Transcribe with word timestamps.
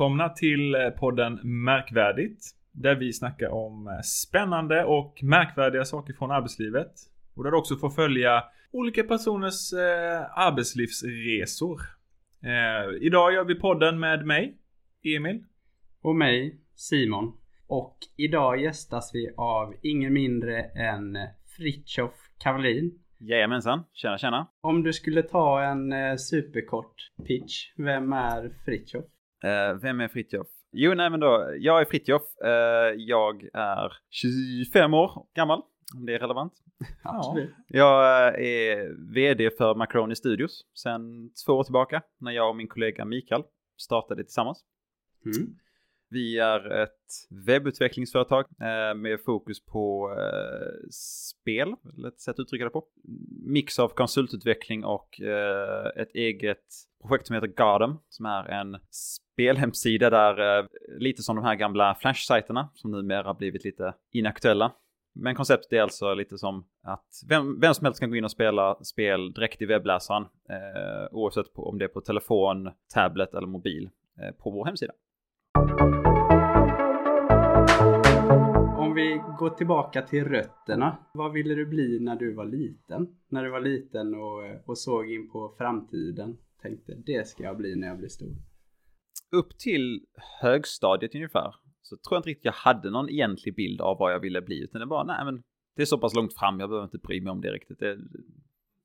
välkomna 0.00 0.28
till 0.28 0.74
eh, 0.74 0.90
podden 0.90 1.40
Märkvärdigt. 1.42 2.44
Där 2.72 2.94
vi 2.94 3.12
snackar 3.12 3.48
om 3.48 3.86
eh, 3.86 4.00
spännande 4.02 4.84
och 4.84 5.22
märkvärdiga 5.22 5.84
saker 5.84 6.12
från 6.12 6.30
arbetslivet. 6.30 6.92
Och 7.34 7.44
där 7.44 7.50
du 7.50 7.56
också 7.56 7.76
får 7.76 7.90
följa 7.90 8.44
olika 8.72 9.02
personers 9.02 9.72
eh, 9.72 10.38
arbetslivsresor. 10.38 11.80
Eh, 12.42 13.06
idag 13.06 13.32
gör 13.32 13.44
vi 13.44 13.54
podden 13.54 14.00
med 14.00 14.26
mig, 14.26 14.58
Emil. 15.16 15.44
Och 16.02 16.16
mig, 16.16 16.60
Simon. 16.74 17.32
Och 17.66 17.96
idag 18.16 18.60
gästas 18.60 19.10
vi 19.14 19.30
av 19.36 19.74
ingen 19.82 20.12
mindre 20.12 20.62
än 20.62 21.18
Fritjof 21.56 22.14
Kavalin. 22.38 22.98
Jajamensan, 23.18 23.84
tjena 23.92 24.18
tjena. 24.18 24.46
Om 24.60 24.82
du 24.82 24.92
skulle 24.92 25.22
ta 25.22 25.62
en 25.62 25.92
eh, 25.92 26.16
superkort 26.16 26.94
pitch, 27.26 27.72
vem 27.76 28.12
är 28.12 28.50
Fritjof? 28.64 29.04
Eh, 29.44 29.74
vem 29.74 30.00
är 30.00 30.08
Fritjof? 30.08 30.46
Jo, 30.72 30.94
nej 30.94 31.10
men 31.10 31.20
då, 31.20 31.54
jag 31.58 31.80
är 31.80 31.84
Fritjof. 31.84 32.22
Eh, 32.44 32.94
jag 32.96 33.48
är 33.52 33.92
25 34.10 34.94
år 34.94 35.26
gammal, 35.34 35.62
om 35.96 36.06
det 36.06 36.14
är 36.14 36.18
relevant. 36.18 36.52
Absolut. 37.02 37.50
Jag 37.68 38.28
eh, 38.28 38.46
är 38.46 39.12
vd 39.14 39.50
för 39.50 39.74
Macroni 39.74 40.16
Studios 40.16 40.66
sedan 40.74 41.30
två 41.46 41.52
år 41.52 41.64
tillbaka, 41.64 42.02
när 42.18 42.32
jag 42.32 42.48
och 42.48 42.56
min 42.56 42.68
kollega 42.68 43.04
Mikael 43.04 43.42
startade 43.76 44.24
tillsammans. 44.24 44.64
Mm. 45.24 45.56
Vi 46.12 46.38
är 46.38 46.82
ett 46.82 46.90
webbutvecklingsföretag 47.46 48.44
med 48.96 49.20
fokus 49.24 49.64
på 49.64 50.16
spel, 50.90 51.74
ett 52.08 52.20
sätt 52.20 52.34
att 52.34 52.40
uttrycka 52.40 52.64
det 52.64 52.70
på. 52.70 52.84
Mix 53.46 53.78
av 53.78 53.88
konsultutveckling 53.88 54.84
och 54.84 55.20
ett 55.96 56.14
eget 56.14 56.64
projekt 57.02 57.26
som 57.26 57.34
heter 57.34 57.48
Garden, 57.56 57.96
som 58.08 58.26
är 58.26 58.44
en 58.44 58.78
spelhemsida 59.40 60.10
där, 60.10 60.58
eh, 60.58 60.66
lite 60.98 61.22
som 61.22 61.36
de 61.36 61.44
här 61.44 61.54
gamla 61.54 61.96
Flash-sajterna, 62.00 62.68
som 62.74 62.90
numera 62.90 63.34
blivit 63.34 63.64
lite 63.64 63.94
inaktuella. 64.12 64.72
Men 65.14 65.34
konceptet 65.34 65.72
är 65.72 65.82
alltså 65.82 66.14
lite 66.14 66.38
som 66.38 66.64
att 66.82 67.06
vem, 67.28 67.60
vem 67.60 67.74
som 67.74 67.84
helst 67.84 68.00
kan 68.00 68.10
gå 68.10 68.16
in 68.16 68.24
och 68.24 68.30
spela 68.30 68.74
spel 68.84 69.32
direkt 69.32 69.62
i 69.62 69.66
webbläsaren, 69.66 70.22
eh, 70.22 71.08
oavsett 71.10 71.54
på, 71.54 71.68
om 71.68 71.78
det 71.78 71.84
är 71.84 71.88
på 71.88 72.00
telefon, 72.00 72.70
tablet 72.94 73.34
eller 73.34 73.46
mobil, 73.46 73.90
eh, 74.20 74.34
på 74.34 74.50
vår 74.50 74.64
hemsida. 74.64 74.92
Om 78.78 78.94
vi 78.94 79.22
går 79.38 79.50
tillbaka 79.50 80.02
till 80.02 80.24
rötterna. 80.24 80.96
Vad 81.14 81.32
ville 81.32 81.54
du 81.54 81.66
bli 81.66 81.98
när 82.00 82.16
du 82.16 82.34
var 82.34 82.44
liten? 82.44 83.08
När 83.28 83.44
du 83.44 83.50
var 83.50 83.60
liten 83.60 84.14
och, 84.14 84.68
och 84.68 84.78
såg 84.78 85.12
in 85.12 85.30
på 85.30 85.54
framtiden. 85.58 86.36
Tänkte 86.62 86.94
det 87.06 87.28
ska 87.28 87.42
jag 87.42 87.56
bli 87.56 87.76
när 87.76 87.88
jag 87.88 87.98
blir 87.98 88.08
stor 88.08 88.49
upp 89.32 89.58
till 89.58 90.06
högstadiet 90.40 91.14
ungefär 91.14 91.54
så 91.82 91.96
tror 91.96 92.16
jag 92.16 92.18
inte 92.18 92.28
riktigt 92.28 92.44
jag 92.44 92.52
hade 92.52 92.90
någon 92.90 93.08
egentlig 93.08 93.54
bild 93.54 93.80
av 93.80 93.98
vad 93.98 94.12
jag 94.12 94.20
ville 94.20 94.42
bli 94.42 94.64
utan 94.64 94.80
det 94.80 94.86
var 94.86 95.04
nej 95.04 95.24
men 95.24 95.42
det 95.76 95.82
är 95.82 95.86
så 95.86 95.98
pass 95.98 96.14
långt 96.14 96.34
fram 96.34 96.60
jag 96.60 96.68
behöver 96.68 96.84
inte 96.84 96.98
bry 96.98 97.20
mig 97.20 97.30
om 97.30 97.40
det 97.40 97.52
riktigt. 97.52 97.78
Det, 97.78 97.98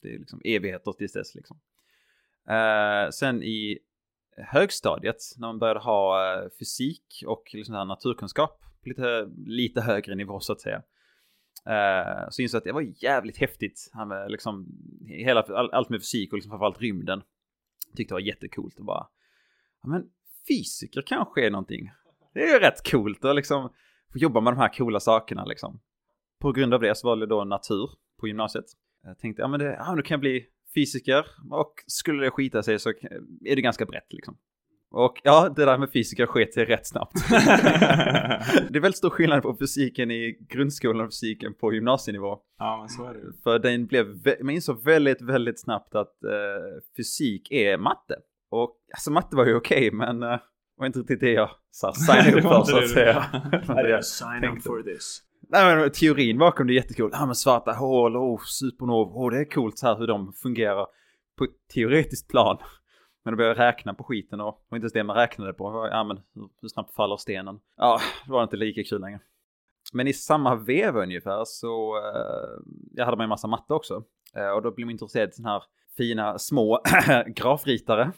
det 0.01 0.15
är 0.15 0.19
liksom 0.19 0.41
evigheter 0.43 0.91
tills 0.91 1.13
dess 1.13 1.35
liksom. 1.35 1.59
Eh, 2.47 3.09
sen 3.09 3.43
i 3.43 3.79
högstadiet 4.37 5.17
när 5.37 5.47
man 5.47 5.59
började 5.59 5.79
ha 5.79 6.33
eh, 6.33 6.49
fysik 6.59 7.23
och 7.27 7.49
liksom 7.53 7.75
här 7.75 7.85
naturkunskap 7.85 8.61
på 8.83 8.89
lite, 8.89 9.29
lite 9.45 9.81
högre 9.81 10.15
nivå 10.15 10.39
så 10.39 10.53
att 10.53 10.61
säga. 10.61 10.83
Eh, 11.65 12.29
så 12.29 12.41
insåg 12.41 12.57
jag 12.57 12.59
att 12.59 12.63
det 12.63 12.71
var 12.71 13.03
jävligt 13.03 13.37
häftigt. 13.37 13.89
Han 13.93 14.07
med 14.07 14.31
liksom, 14.31 14.67
hela, 15.07 15.41
all, 15.41 15.71
allt 15.71 15.89
med 15.89 16.01
fysik 16.01 16.31
och 16.31 16.37
liksom 16.37 16.49
framförallt 16.49 16.81
rymden. 16.81 17.21
Tyckte 17.95 18.11
det 18.11 18.15
var 18.15 18.27
jättecoolt 18.27 18.79
och 18.79 18.85
bara, 18.85 19.07
ja 19.81 19.89
men 19.89 20.09
fysiker 20.47 21.01
kanske 21.01 21.45
är 21.45 21.51
någonting. 21.51 21.91
Det 22.33 22.43
är 22.43 22.53
ju 22.53 22.59
rätt 22.59 22.91
coolt 22.91 23.25
att 23.25 23.35
liksom 23.35 23.69
få 24.13 24.17
jobba 24.17 24.41
med 24.41 24.53
de 24.53 24.57
här 24.57 24.73
coola 24.73 24.99
sakerna 24.99 25.45
liksom. 25.45 25.79
På 26.41 26.51
grund 26.51 26.73
av 26.73 26.81
det 26.81 26.97
så 26.97 27.07
valde 27.07 27.23
jag 27.23 27.29
då 27.29 27.43
natur 27.43 27.89
på 28.19 28.27
gymnasiet. 28.27 28.65
Jag 29.03 29.19
tänkte, 29.19 29.41
ja 29.41 29.47
men 29.47 29.59
det, 29.59 29.75
ja, 29.79 29.95
nu 29.95 30.01
kan 30.01 30.15
jag 30.15 30.19
bli 30.19 30.45
fysiker 30.75 31.25
och 31.51 31.73
skulle 31.87 32.23
det 32.23 32.31
skita 32.31 32.63
sig 32.63 32.79
så 32.79 32.89
är 33.45 33.55
det 33.55 33.61
ganska 33.61 33.85
brett 33.85 34.13
liksom. 34.13 34.37
Och 34.91 35.21
ja, 35.23 35.49
det 35.55 35.65
där 35.65 35.77
med 35.77 35.91
fysiker 35.91 36.25
sket 36.25 36.53
sig 36.53 36.65
rätt 36.65 36.87
snabbt. 36.87 37.13
det 38.69 38.77
är 38.77 38.79
väldigt 38.79 38.97
stor 38.97 39.09
skillnad 39.09 39.41
på 39.41 39.57
fysiken 39.59 40.11
i 40.11 40.37
grundskolan 40.49 41.05
och 41.05 41.11
fysiken 41.11 41.53
på 41.53 41.73
gymnasienivå. 41.73 42.37
Ja, 42.57 42.77
men 42.79 42.89
så 42.89 43.05
är 43.05 43.13
det. 43.13 43.33
För 43.43 43.59
den 43.59 43.85
blev, 43.85 44.05
man 44.41 44.49
insåg 44.49 44.83
väldigt, 44.83 45.21
väldigt 45.21 45.61
snabbt 45.61 45.95
att 45.95 46.23
eh, 46.23 46.81
fysik 46.97 47.51
är 47.51 47.77
matte. 47.77 48.15
Och 48.63 48.77
alltså 48.93 49.11
matte 49.11 49.35
var 49.35 49.45
ju 49.45 49.55
okej, 49.55 49.91
men 49.91 50.23
eh, 50.23 50.29
det 50.29 50.39
var 50.77 50.85
inte 50.85 50.99
riktigt 50.99 51.19
det 51.19 51.31
jag 51.31 51.49
signade 51.95 52.31
Det 52.31 52.37
upp 52.37 52.43
var 52.43 52.65
för 52.65 52.71
så 52.71 52.79
det 52.79 52.83
att 52.85 52.89
säga. 52.89 53.25
Det 53.51 53.73
var 53.73 53.83
det 53.83 53.89
jag 53.89 54.05
Sign 54.05 54.41
tänkte. 54.41 54.69
this. 54.93 55.21
Nej 55.49 55.75
men 55.75 55.91
teorin 55.91 56.37
bakom 56.37 56.67
det 56.67 56.73
är 56.73 56.75
jättekul. 56.75 57.09
Ja 57.13 57.25
men 57.25 57.35
svarta 57.35 57.71
hål, 57.71 58.17
oh 58.17 58.41
supernova, 58.45 59.11
oh 59.11 59.31
det 59.31 59.39
är 59.39 59.45
coolt 59.45 59.77
så 59.77 59.87
här 59.87 59.97
hur 59.97 60.07
de 60.07 60.33
fungerar 60.33 60.87
på 61.37 61.43
ett 61.43 61.67
teoretiskt 61.73 62.29
plan. 62.29 62.57
Men 63.23 63.33
då 63.33 63.37
började 63.37 63.61
jag 63.61 63.67
räkna 63.67 63.93
på 63.93 64.03
skiten 64.03 64.41
och, 64.41 64.47
och 64.47 64.77
inte 64.77 64.83
ens 64.83 64.93
det 64.93 65.03
man 65.03 65.15
räknade 65.15 65.53
på. 65.53 65.89
Ja 65.91 66.03
men 66.03 66.17
hur, 66.61 66.67
snabbt 66.67 66.95
faller 66.95 67.17
stenen? 67.17 67.59
Ja, 67.77 67.99
det 68.25 68.31
var 68.31 68.43
inte 68.43 68.57
lika 68.57 68.83
kul 68.83 69.01
längre. 69.01 69.19
Men 69.93 70.07
i 70.07 70.13
samma 70.13 70.55
veva 70.55 71.03
ungefär 71.03 71.43
så, 71.45 71.97
eh, 71.97 72.63
jag 72.91 73.05
hade 73.05 73.17
med 73.17 73.23
en 73.23 73.29
massa 73.29 73.47
matte 73.47 73.73
också. 73.73 74.03
Eh, 74.35 74.49
och 74.49 74.61
då 74.61 74.71
blev 74.71 74.85
man 74.85 74.91
intresserad 74.91 75.27
av 75.27 75.31
sådana 75.31 75.53
här 75.53 75.63
fina 75.97 76.39
små 76.39 76.81
grafritare. 77.27 78.11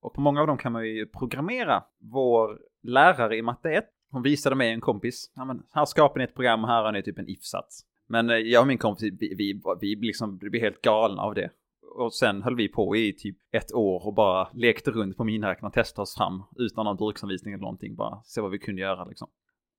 Och 0.00 0.14
på 0.14 0.20
många 0.20 0.40
av 0.40 0.46
dem 0.46 0.58
kan 0.58 0.72
man 0.72 0.86
ju 0.86 1.06
programmera. 1.06 1.84
Vår 1.98 2.58
lärare 2.82 3.36
i 3.36 3.42
matte 3.42 3.70
1, 3.70 3.84
hon 4.10 4.22
visade 4.22 4.56
mig 4.56 4.72
en 4.72 4.80
kompis. 4.80 5.32
Ja, 5.34 5.44
men 5.44 5.62
här 5.72 5.84
skapar 5.84 6.18
ni 6.18 6.24
ett 6.24 6.34
program 6.34 6.64
och 6.64 6.70
här 6.70 6.82
har 6.82 6.92
ni 6.92 7.02
typ 7.02 7.18
en 7.18 7.28
if-sats. 7.28 7.84
Men 8.08 8.30
eh, 8.30 8.36
jag 8.36 8.60
och 8.60 8.66
min 8.66 8.78
kompis, 8.78 9.12
vi, 9.20 9.34
vi, 9.34 9.60
vi 9.80 10.06
liksom 10.06 10.38
blev 10.38 10.62
helt 10.62 10.82
galna 10.82 11.22
av 11.22 11.34
det. 11.34 11.50
Och 11.96 12.14
sen 12.14 12.42
höll 12.42 12.56
vi 12.56 12.68
på 12.68 12.96
i 12.96 13.12
typ 13.12 13.36
ett 13.52 13.72
år 13.72 14.06
och 14.06 14.14
bara 14.14 14.48
lekte 14.54 14.90
runt 14.90 15.16
på 15.16 15.24
miniräknaren 15.24 15.66
och 15.68 15.74
testade 15.74 16.02
oss 16.02 16.16
fram 16.16 16.42
utan 16.56 16.84
någon 16.84 16.96
bruksanvisning 16.96 17.54
eller 17.54 17.62
någonting. 17.62 17.94
Bara 17.94 18.22
se 18.22 18.40
vad 18.40 18.50
vi 18.50 18.58
kunde 18.58 18.82
göra 18.82 19.04
liksom. 19.04 19.28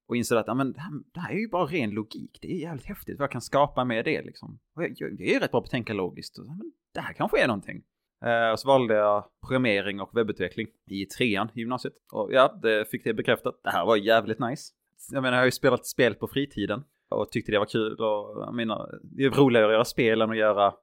Och 0.07 0.15
insåg 0.15 0.37
att 0.37 0.47
ja, 0.47 0.53
men, 0.53 0.73
det, 0.73 1.19
här, 1.19 1.31
är 1.31 1.39
ju 1.39 1.49
bara 1.49 1.65
ren 1.65 1.89
logik. 1.89 2.39
Det 2.41 2.53
är 2.53 2.57
jävligt 2.57 2.85
häftigt 2.85 3.19
vad 3.19 3.23
jag 3.23 3.31
kan 3.31 3.41
skapa 3.41 3.85
med 3.85 4.05
det 4.05 4.21
liksom. 4.21 4.59
Och 4.75 4.83
jag, 4.83 4.93
jag, 4.95 5.11
jag 5.11 5.35
är 5.35 5.39
rätt 5.39 5.51
bra 5.51 5.61
på 5.61 5.65
att 5.65 5.71
tänka 5.71 5.93
logiskt. 5.93 6.37
Och, 6.37 6.45
men, 6.45 6.71
det 6.93 6.99
här 6.99 7.13
kanske 7.13 7.43
är 7.43 7.47
någonting. 7.47 7.83
Eh, 8.25 8.55
så 8.55 8.67
valde 8.67 8.93
jag 8.93 9.25
programmering 9.47 10.01
och 10.01 10.17
webbutveckling 10.17 10.67
i 10.87 11.05
trean 11.05 11.49
i 11.53 11.59
gymnasiet. 11.59 11.93
Och 12.11 12.33
ja, 12.33 12.59
det 12.61 12.89
fick 12.91 13.03
det 13.03 13.13
bekräftat. 13.13 13.59
Det 13.63 13.69
här 13.69 13.85
var 13.85 13.95
jävligt 13.95 14.39
nice. 14.39 14.73
Jag 15.11 15.21
menar, 15.21 15.37
jag 15.37 15.41
har 15.41 15.45
ju 15.45 15.51
spelat 15.51 15.85
spel 15.85 16.15
på 16.15 16.27
fritiden 16.27 16.83
och 17.09 17.31
tyckte 17.31 17.51
det 17.51 17.59
var 17.59 17.65
kul. 17.65 17.93
Och 17.93 18.43
jag 18.45 18.53
menar, 18.53 18.99
det 19.03 19.23
är 19.23 19.29
roligare 19.29 19.65
att 19.65 19.73
göra 19.73 19.85
spel 19.85 20.21
än 20.21 20.29
att 20.29 20.37
göra, 20.37 20.73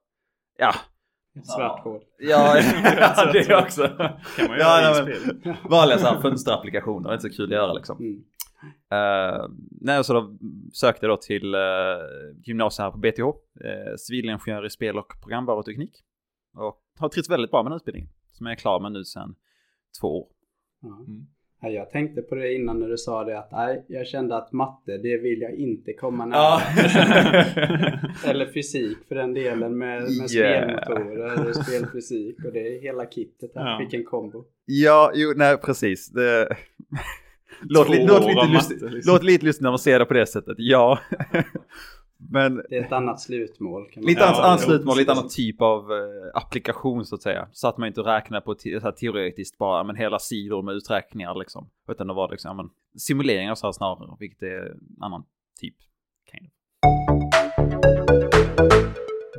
ja, 0.57 0.73
Svart 1.43 1.83
hål. 1.83 2.01
ja, 2.17 2.57
ja 2.83 3.31
det 3.33 3.55
också. 3.55 3.87
Kan 4.37 4.47
man 4.47 4.57
Ja, 4.59 4.81
göra 4.81 5.05
nej, 5.05 5.15
i 5.15 5.19
men-. 5.43 5.55
Vanliga 5.69 5.97
så 5.97 6.07
här 6.07 6.21
fönsterapplikationer, 6.21 7.09
det 7.09 7.13
är 7.13 7.13
inte 7.13 7.29
så 7.29 7.35
kul 7.35 7.45
att 7.45 7.51
göra 7.51 7.73
liksom. 7.73 7.97
Mm. 7.99 8.23
Uh, 8.93 9.49
nej, 9.81 10.03
så 10.03 10.13
då 10.13 10.37
sökte 10.73 11.05
jag 11.05 11.13
då 11.13 11.17
till 11.17 11.55
uh, 11.55 11.61
gymnasiet 12.43 12.83
här 12.83 12.91
på 12.91 12.97
BTH, 12.97 13.21
uh, 13.21 13.95
civilingenjör 13.97 14.65
i 14.65 14.69
spel 14.69 14.97
och 14.97 15.13
programvaruteknik. 15.23 15.91
Och 16.55 16.81
har 16.97 17.09
trivts 17.09 17.29
väldigt 17.29 17.51
bra 17.51 17.63
med 17.63 17.71
den 17.71 17.77
utbildningen, 17.77 18.09
som 18.31 18.45
jag 18.45 18.53
är 18.53 18.57
klar 18.59 18.79
med 18.79 18.91
nu 18.91 19.03
sedan 19.03 19.35
två 20.01 20.07
år. 20.21 20.27
Mm. 20.83 21.27
Ja, 21.61 21.69
Jag 21.69 21.89
tänkte 21.91 22.21
på 22.21 22.35
det 22.35 22.53
innan 22.53 22.79
när 22.79 22.87
du 22.87 22.97
sa 22.97 23.23
det 23.23 23.39
att 23.39 23.51
nej, 23.51 23.85
jag 23.87 24.07
kände 24.07 24.37
att 24.37 24.51
matte, 24.51 24.97
det 24.97 25.17
vill 25.17 25.41
jag 25.41 25.53
inte 25.53 25.93
komma 25.93 26.25
nära. 26.25 26.37
Ja. 26.39 26.61
Eller 28.29 28.45
fysik 28.53 28.97
för 29.07 29.15
den 29.15 29.33
delen 29.33 29.77
med, 29.77 30.01
med 30.01 30.31
Yeah. 30.31 30.83
spelmotorer 30.83 31.49
och 31.49 31.55
spelfysik 31.55 32.45
och 32.45 32.53
det 32.53 32.59
är 32.77 32.81
hela 32.81 33.05
kittet 33.05 33.51
här. 33.55 33.71
Ja. 33.71 33.77
Vilken 33.77 34.03
kombo. 34.03 34.45
ja, 34.65 35.11
jo, 35.15 35.33
nej 35.35 35.57
precis. 35.57 36.09
Det... 36.09 36.47
låt, 37.61 37.87
låt, 37.89 38.25
lite 38.25 38.47
matte, 38.53 38.89
liksom. 38.89 39.13
låt 39.13 39.23
lite 39.23 39.45
lustigt 39.45 39.63
när 39.63 39.69
man 39.71 39.79
ser 39.79 39.99
det 39.99 40.05
på 40.05 40.13
det 40.13 40.25
sättet, 40.25 40.55
ja. 40.57 40.99
Men 42.31 42.55
Det 42.69 42.77
är 42.77 42.83
ett 42.85 42.91
annat 42.91 43.19
slutmål. 43.21 43.89
Kan 43.91 44.03
man 44.03 44.07
Lite 44.09 44.21
Ja, 44.21 44.27
annat 44.27 44.37
det- 44.41 44.47
annat 44.47 44.61
slutmål, 44.61 44.97
lite 44.97 45.11
annan 45.11 45.29
typ 45.29 45.61
av 45.61 45.91
eh, 45.91 45.97
applikation 46.33 47.05
så 47.05 47.15
att 47.15 47.21
säga. 47.21 47.47
Så 47.51 47.67
att 47.67 47.77
man 47.77 47.87
inte 47.87 48.01
räknar 48.01 48.41
på 48.41 48.55
te 48.55 48.79
så 48.79 48.85
här, 48.85 48.91
teoretiskt 48.91 49.57
bara, 49.57 49.83
men 49.83 49.95
hela 49.95 50.19
sidor 50.19 50.61
med 50.61 50.75
uträkningar 50.75 51.35
liksom. 51.39 51.69
Utan 51.91 52.07
det 52.07 52.13
var 52.13 52.29
liksom, 52.31 52.49
ja, 52.49 52.53
men, 52.63 52.69
simuleringar 52.97 53.55
så 53.55 53.67
här 53.67 53.71
snarare, 53.71 54.15
vilket 54.19 54.41
är 54.43 54.71
en 54.71 54.79
annan 55.01 55.23
typ. 55.61 55.75
Kind 56.31 56.45
of. 56.45 56.51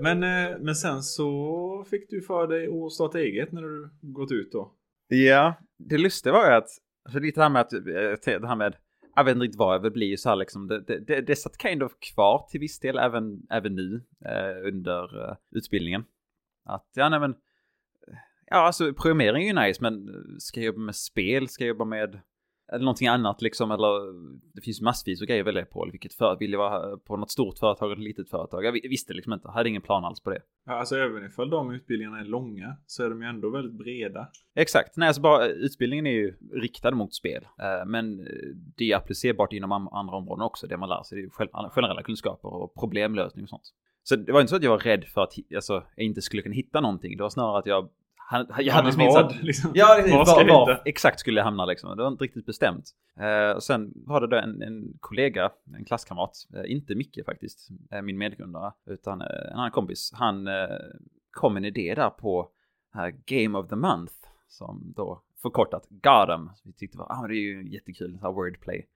Men, 0.03 0.23
eh, 0.23 0.59
men 0.61 0.75
sen 0.75 1.03
så 1.03 1.85
fick 1.91 2.11
du 2.11 2.23
för 2.23 2.47
dig 2.47 2.69
att 2.87 2.93
starta 2.93 3.19
eget 3.19 3.53
när 3.53 3.63
du 3.63 3.91
gått 4.01 4.33
ut 4.33 4.53
då. 4.53 4.73
Ja, 5.09 5.55
det 5.79 5.99
lustiga 5.99 6.33
var 6.33 6.47
ju 6.47 6.53
att, 6.57 6.69
alltså 7.05 7.19
lite 7.21 7.41
det 7.41 7.45
här 7.45 7.51
med 7.51 7.61
att, 7.61 7.73
eh, 7.73 8.41
det 8.41 8.49
här 8.49 8.57
med, 8.57 8.75
jag 9.21 9.25
vet 9.25 9.35
inte 9.35 9.45
riktigt 9.45 9.59
vad 9.59 9.75
jag 9.75 9.81
vill 9.81 9.93
bli 9.93 10.17
så 10.17 10.29
här 10.29 10.37
liksom, 10.37 10.67
det, 10.67 10.81
det, 10.81 10.99
det, 10.99 11.21
det 11.21 11.37
satt 11.37 11.63
kind 11.63 11.83
of 11.83 11.93
kvar 11.99 12.47
till 12.51 12.61
viss 12.61 12.79
del 12.81 12.99
även, 12.99 13.47
även 13.51 13.75
nu 13.75 14.03
eh, 14.25 14.69
under 14.69 15.29
eh, 15.29 15.37
utbildningen. 15.51 16.05
Att, 16.65 16.89
ja 16.95 17.09
nej 17.09 17.21
men, 17.21 17.31
eh, 17.31 18.17
Ja, 18.47 18.57
alltså 18.57 18.95
programmering 18.95 19.49
är 19.49 19.55
ju 19.55 19.67
nice, 19.67 19.83
men 19.83 20.09
eh, 20.09 20.15
ska 20.39 20.61
jag 20.61 20.67
jobba 20.67 20.81
med 20.81 20.97
spel? 20.97 21.49
Ska 21.49 21.65
jag 21.65 21.69
jobba 21.69 21.85
med 21.85 22.21
eller 22.73 22.85
någonting 22.85 23.09
annat 23.09 23.43
liksom, 23.43 23.71
eller 23.71 24.13
det 24.55 24.61
finns 24.61 24.81
massvis 24.81 25.23
av 25.23 25.27
grejer 25.27 25.43
att 25.43 25.47
välja 25.47 25.65
på. 25.65 25.89
Vilket 25.93 26.15
för, 26.15 26.37
vill 26.37 26.53
jag 26.53 26.59
vara 26.59 26.97
på 26.97 27.17
något 27.17 27.31
stort 27.31 27.59
företag 27.59 27.93
eller 27.93 28.03
litet 28.03 28.31
företag? 28.31 28.65
Jag 28.65 28.73
visste 28.73 29.13
liksom 29.13 29.33
inte, 29.33 29.49
hade 29.49 29.69
ingen 29.69 29.83
plan 29.83 30.05
alls 30.05 30.21
på 30.21 30.31
det. 30.31 30.41
Ja, 30.67 30.73
alltså 30.73 30.97
även 30.97 31.27
ifall 31.27 31.51
de 31.51 31.71
utbildningarna 31.71 32.21
är 32.21 32.25
långa 32.25 32.77
så 32.87 33.05
är 33.05 33.11
de 33.11 33.23
ju 33.23 33.29
ändå 33.29 33.51
väldigt 33.51 33.79
breda. 33.79 34.29
Exakt, 34.55 34.97
nej 34.97 35.07
alltså 35.07 35.23
bara 35.23 35.47
utbildningen 35.47 36.07
är 36.07 36.11
ju 36.11 36.35
riktad 36.53 36.91
mot 36.91 37.15
spel. 37.15 37.45
Eh, 37.59 37.87
men 37.87 38.29
det 38.77 38.93
är 38.93 38.97
applicerbart 38.97 39.53
inom 39.53 39.73
andra 39.73 40.17
områden 40.17 40.43
också, 40.43 40.67
det 40.67 40.77
man 40.77 40.89
lär 40.89 41.03
sig. 41.03 41.23
Det 41.23 41.45
är 41.45 41.69
generella 41.69 42.03
kunskaper 42.03 42.49
och 42.49 42.75
problemlösning 42.75 43.43
och 43.43 43.49
sånt. 43.49 43.75
Så 44.03 44.17
det 44.17 44.33
var 44.33 44.41
inte 44.41 44.51
så 44.51 44.57
att 44.57 44.63
jag 44.63 44.71
var 44.71 44.79
rädd 44.79 45.05
för 45.05 45.21
att 45.21 45.35
alltså, 45.55 45.85
jag 45.97 46.07
inte 46.07 46.23
skulle 46.23 46.43
kunna 46.43 46.55
hitta 46.55 46.81
någonting. 46.81 47.17
Det 47.17 47.23
var 47.23 47.31
snarare 47.31 47.59
att 47.59 47.67
jag 47.67 47.89
han, 48.31 48.47
jag 48.59 48.75
hade 48.75 48.87
liksom 48.87 49.06
vad, 49.06 49.43
liksom, 49.43 49.71
ja, 49.75 50.03
var, 50.11 50.44
var, 50.47 50.67
var 50.67 50.82
exakt 50.85 51.21
skulle 51.21 51.41
jag 51.41 51.44
hamna 51.44 51.65
liksom. 51.65 51.97
Det 51.97 52.03
var 52.03 52.11
inte 52.11 52.25
riktigt 52.25 52.47
bestämt. 52.47 52.91
Eh, 53.21 53.50
och 53.50 53.62
sen 53.62 53.93
var 53.94 54.21
det 54.21 54.27
då 54.27 54.37
en, 54.37 54.62
en 54.62 54.93
kollega, 55.00 55.50
en 55.77 55.85
klasskamrat, 55.85 56.32
eh, 56.55 56.73
inte 56.73 56.94
Micke 56.94 57.19
faktiskt, 57.27 57.69
eh, 57.91 58.03
min 58.03 58.19
medgrundare, 58.19 58.73
utan 58.87 59.21
eh, 59.21 59.27
en 59.50 59.59
annan 59.59 59.71
kompis. 59.71 60.12
Han 60.15 60.47
eh, 60.47 60.69
kom 61.31 61.56
en 61.56 61.65
idé 61.65 61.94
där 61.94 62.11
på 62.11 62.49
här 62.93 63.15
Game 63.27 63.59
of 63.59 63.69
the 63.69 63.77
Month, 63.77 64.15
som 64.49 64.93
då 64.97 65.23
förkortat 65.43 65.87
Gotham. 65.88 66.50
Vi 66.65 66.73
tyckte 66.73 66.99
var, 66.99 67.06
ah, 67.11 67.26
det 67.26 67.35
är 67.35 67.43
ju 67.43 67.73
jättekul, 67.73 68.19
så 68.19 68.26
här 68.26 68.33
wordplay. 68.33 68.87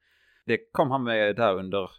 Det 0.45 0.57
kom 0.71 0.91
han 0.91 1.03
med 1.03 1.35
där 1.35 1.53
under 1.53 1.91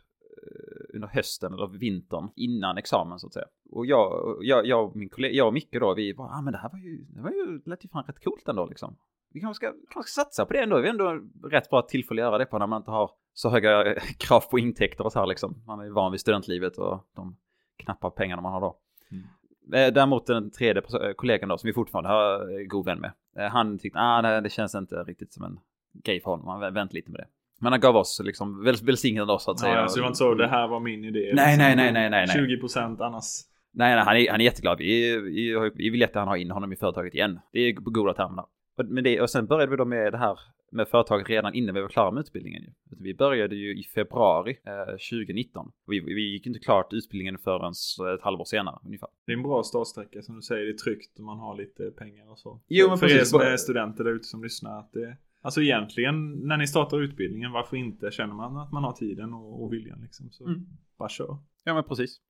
under 0.95 1.09
hösten 1.09 1.53
eller 1.53 1.67
vintern 1.67 2.29
innan 2.37 2.79
examen 2.79 3.19
så 3.19 3.27
att 3.27 3.33
säga. 3.33 3.47
Och 3.71 3.87
jag, 3.87 4.39
jag, 4.41 4.67
jag 4.67 4.85
och 4.85 4.97
min 4.97 5.09
kollega, 5.09 5.35
jag 5.35 5.47
och 5.47 5.55
Micke 5.55 5.81
då, 5.81 5.95
vi 5.95 6.15
bara, 6.15 6.29
ah, 6.29 6.43
men 6.43 6.53
det 6.53 6.59
här 6.59 6.69
var 6.69 6.79
ju, 6.79 7.05
det 7.09 7.21
var 7.21 7.31
ju, 7.31 7.63
lät 7.65 7.85
ju 7.85 7.89
fan 7.89 8.05
rätt 8.05 8.25
coolt 8.25 8.49
ändå 8.49 8.67
liksom. 8.67 8.97
Vi 9.33 9.41
kanske 9.41 9.67
ska, 9.67 9.75
kanske 9.91 10.13
ska 10.13 10.23
satsa 10.23 10.47
på 10.47 10.53
det 10.53 10.63
ändå. 10.63 10.81
Vi 10.81 10.87
är 10.87 10.91
ändå 10.91 11.21
rätt 11.49 11.71
bra 11.71 11.83
tillfälle 11.83 12.23
att 12.23 12.29
göra 12.29 12.39
det 12.39 12.47
på 12.47 12.59
när 12.59 12.67
man 12.67 12.81
inte 12.81 12.91
har 12.91 13.11
så 13.33 13.51
höga 13.51 13.95
krav 14.19 14.41
på 14.51 14.59
intäkter 14.59 15.05
och 15.05 15.13
så 15.13 15.19
här 15.19 15.27
liksom. 15.27 15.63
Man 15.67 15.81
är 15.81 15.91
van 15.91 16.13
vid 16.13 16.21
studentlivet 16.21 16.79
och 16.79 17.07
de 17.15 17.37
knappa 17.77 18.11
pengarna 18.11 18.43
man 18.43 18.53
har 18.53 18.61
då. 18.61 18.79
Mm. 19.11 19.25
Eh, 19.73 19.95
däremot 19.95 20.27
den 20.27 20.51
tredje 20.51 20.83
eh, 20.83 21.13
kollegan 21.13 21.49
då, 21.49 21.59
som 21.59 21.67
vi 21.67 21.75
fortfarande 21.75 22.11
har 22.11 22.65
god 22.65 22.85
vän 22.85 23.01
med, 23.01 23.13
han 23.53 23.79
tyckte, 23.79 23.99
ah, 23.99 24.41
det 24.41 24.51
känns 24.51 24.75
inte 24.75 25.03
riktigt 25.03 25.33
som 25.33 25.45
en 25.45 25.61
grej 26.05 26.21
för 26.21 26.31
honom. 26.31 26.47
Han 26.47 26.75
vänt 26.75 26.93
lite 26.93 27.11
med 27.11 27.21
det. 27.21 27.29
Men 27.61 27.73
han 27.73 27.81
gav 27.81 27.97
oss 27.97 28.21
liksom 28.25 28.65
väl, 28.65 28.77
välsignade 28.83 29.33
oss 29.33 29.45
så 29.45 29.51
att 29.51 29.61
säga. 29.61 29.75
Ja, 29.75 29.89
så 29.89 29.97
det 29.97 30.01
var 30.01 30.09
inte 30.09 30.19
så 30.19 30.35
det 30.35 30.49
här 30.49 30.69
var 30.69 30.81
min 30.81 31.05
idé. 31.05 31.19
Nej, 31.19 31.29
liksom. 31.33 31.59
nej, 31.59 31.77
nej, 31.77 31.93
nej, 31.93 32.11
nej, 32.11 32.27
nej. 32.27 32.59
20% 32.61 33.05
annars. 33.05 33.25
Nej, 33.73 33.95
nej, 33.95 34.05
han 34.05 34.17
är, 34.17 34.31
han 34.31 34.41
är 34.41 34.45
jätteglad. 34.45 34.79
Vi, 34.79 35.21
vi, 35.21 35.71
vi 35.75 35.91
vill 35.91 36.01
jättegärna 36.01 36.31
ha 36.31 36.37
in 36.37 36.51
honom 36.51 36.73
i 36.73 36.77
företaget 36.77 37.15
igen. 37.15 37.41
Det 37.53 37.61
är 37.61 37.75
på 37.75 37.91
goda 37.91 38.15
termer. 38.15 38.45
Men 38.85 39.05
det, 39.05 39.21
och 39.21 39.31
sen 39.31 39.47
började 39.47 39.71
vi 39.71 39.77
då 39.77 39.85
med 39.85 40.13
det 40.13 40.19
här 40.19 40.39
med 40.71 40.89
företaget 40.89 41.29
redan 41.29 41.55
innan 41.55 41.75
vi 41.75 41.81
var 41.81 41.89
klara 41.89 42.11
med 42.11 42.21
utbildningen. 42.21 42.63
Ju. 42.63 42.71
Vi 43.01 43.15
började 43.15 43.55
ju 43.55 43.79
i 43.79 43.83
februari 43.83 44.59
eh, 44.65 44.87
2019. 44.87 45.73
Vi, 45.87 46.01
vi 46.01 46.33
gick 46.33 46.47
inte 46.47 46.59
klart 46.59 46.93
utbildningen 46.93 47.39
förrän 47.39 47.73
ett 48.15 48.23
halvår 48.23 48.45
senare 48.45 48.79
ungefär. 48.85 49.09
Det 49.27 49.33
är 49.33 49.37
en 49.37 49.43
bra 49.43 49.63
startsträcka 49.63 50.23
som 50.23 50.37
du 50.37 50.43
säger. 50.43 50.65
Det 50.65 50.71
är 50.71 50.79
tryggt 50.79 51.19
och 51.19 51.25
man 51.25 51.39
har 51.39 51.57
lite 51.57 51.91
pengar 51.91 52.31
och 52.31 52.39
så. 52.39 52.61
Jo, 52.69 52.89
men 52.89 52.99
för 52.99 53.07
precis. 53.07 53.21
er 53.21 53.25
som 53.25 53.41
är 53.41 53.57
studenter 53.57 54.05
där 54.05 54.13
ute 54.13 54.25
som 54.25 54.43
lyssnar. 54.43 54.79
Att 54.79 54.93
det, 54.93 55.17
Alltså 55.43 55.63
egentligen 55.63 56.33
när 56.33 56.57
ni 56.57 56.67
startar 56.67 57.01
utbildningen, 57.01 57.53
varför 57.53 57.77
inte? 57.77 58.11
Känner 58.11 58.35
man 58.35 58.57
att 58.57 58.73
man 58.73 58.85
har 58.85 58.93
tiden 58.93 59.35
och, 59.35 59.65
och 59.65 59.73
viljan 59.73 60.01
liksom. 60.01 60.31
Så 60.31 60.47
mm. 60.47 60.67
bara 60.99 61.09
kör. 61.09 61.39
Ja 61.65 61.75
men 61.75 61.85
precis. 61.85 62.21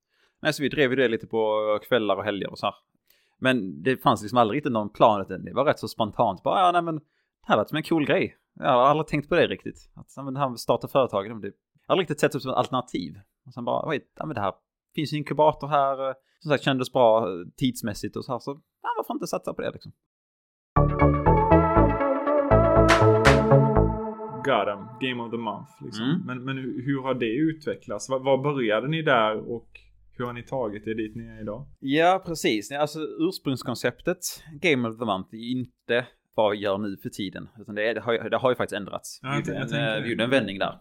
Nej 0.43 0.53
så 0.53 0.63
vi 0.63 0.69
drev 0.69 0.91
ju 0.91 0.97
det 0.97 1.09
lite 1.09 1.27
på 1.27 1.79
kvällar 1.89 2.17
och 2.17 2.25
helger 2.25 2.51
och 2.51 2.59
så 2.59 2.67
här. 2.67 2.75
Men 3.39 3.83
det 3.83 3.97
fanns 3.97 4.23
liksom 4.23 4.39
aldrig 4.39 4.57
riktigt 4.57 4.73
någon 4.73 4.91
plan. 4.91 5.27
Det 5.29 5.53
var 5.53 5.65
rätt 5.65 5.79
så 5.79 5.89
spontant. 5.89 6.43
Bara 6.43 6.61
ja 6.61 6.73
nej 6.73 6.83
men 6.83 6.95
det 6.97 7.03
här 7.49 7.57
var 7.57 7.65
som 7.65 7.77
en 7.77 7.83
cool 7.83 8.07
grej. 8.07 8.37
Jag 8.55 8.73
har 8.73 8.87
aldrig 8.87 9.07
tänkt 9.07 9.29
på 9.29 9.35
det 9.35 9.47
riktigt. 9.47 9.91
Att 9.95 10.13
ja, 10.17 10.23
men 10.23 10.35
det 10.35 10.41
här 10.41 10.49
med 10.49 10.61
starta 10.61 10.89
företag. 10.89 11.43
Det, 11.43 11.53
jag 11.87 11.95
har 11.95 11.99
riktigt 11.99 12.21
sett 12.21 12.33
det 12.33 12.41
som 12.41 12.51
ett 12.51 12.57
alternativ. 12.57 13.21
Och 13.47 13.53
sen 13.55 13.65
bara, 13.65 13.89
oj, 13.89 14.09
ja 14.17 14.27
men 14.27 14.35
det 14.35 14.41
här 14.41 14.55
finns 14.95 15.13
ju 15.13 15.17
inkubator 15.17 15.69
här. 15.69 16.15
Som 16.41 16.51
sagt 16.51 16.65
kändes 16.65 16.93
bra 16.93 17.29
tidsmässigt 17.57 18.17
och 18.17 18.25
så 18.25 18.33
här. 18.33 18.39
Så 18.39 18.61
ja, 18.83 18.89
varför 18.97 19.15
inte 19.15 19.27
satsa 19.27 19.55
på 19.55 19.63
det 19.63 19.71
liksom. 19.71 19.93
Gotham, 24.47 24.89
Game 25.01 25.23
of 25.23 25.31
the 25.31 25.37
Month. 25.37 25.71
Liksom. 25.85 26.05
Mm. 26.05 26.21
Men, 26.27 26.45
men 26.45 26.57
hur 26.59 27.03
har 27.03 27.15
det 27.15 27.35
utvecklats? 27.35 28.09
Var, 28.09 28.19
var 28.19 28.39
började 28.39 28.89
ni 28.89 29.03
där 29.03 29.51
och 29.51 29.81
hur 30.19 30.25
har 30.25 30.33
ni 30.33 30.43
tagit 30.43 30.87
er 30.87 30.95
dit 30.95 31.17
ni 31.17 31.27
är 31.27 31.41
idag? 31.41 31.67
Ja, 31.81 32.23
precis. 32.27 32.73
Alltså 32.73 32.99
ursprungskonceptet 32.99 34.19
Game 34.61 34.89
of 34.89 34.99
the 34.99 35.05
Month 35.05 35.35
är 35.35 35.51
inte 35.51 36.07
vad 36.35 36.53
vi 36.53 36.59
gör 36.59 36.79
nu 36.79 36.97
för 36.97 37.09
tiden. 37.09 37.49
Utan 37.61 37.75
det, 37.75 37.91
är, 37.91 37.95
det, 37.95 38.01
har, 38.01 38.31
det 38.31 38.37
har 38.37 38.51
ju 38.51 38.57
faktiskt 38.57 38.77
ändrats. 38.77 39.21
Ja, 39.23 39.43
vi, 39.47 39.53
gjorde 39.53 39.79
en, 39.79 40.03
vi 40.03 40.11
gjorde 40.11 40.25
en 40.25 40.31
vändning 40.31 40.59
där. 40.59 40.79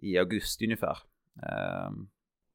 I 0.00 0.18
augusti 0.18 0.64
ungefär. 0.64 0.98
Um, 1.36 2.08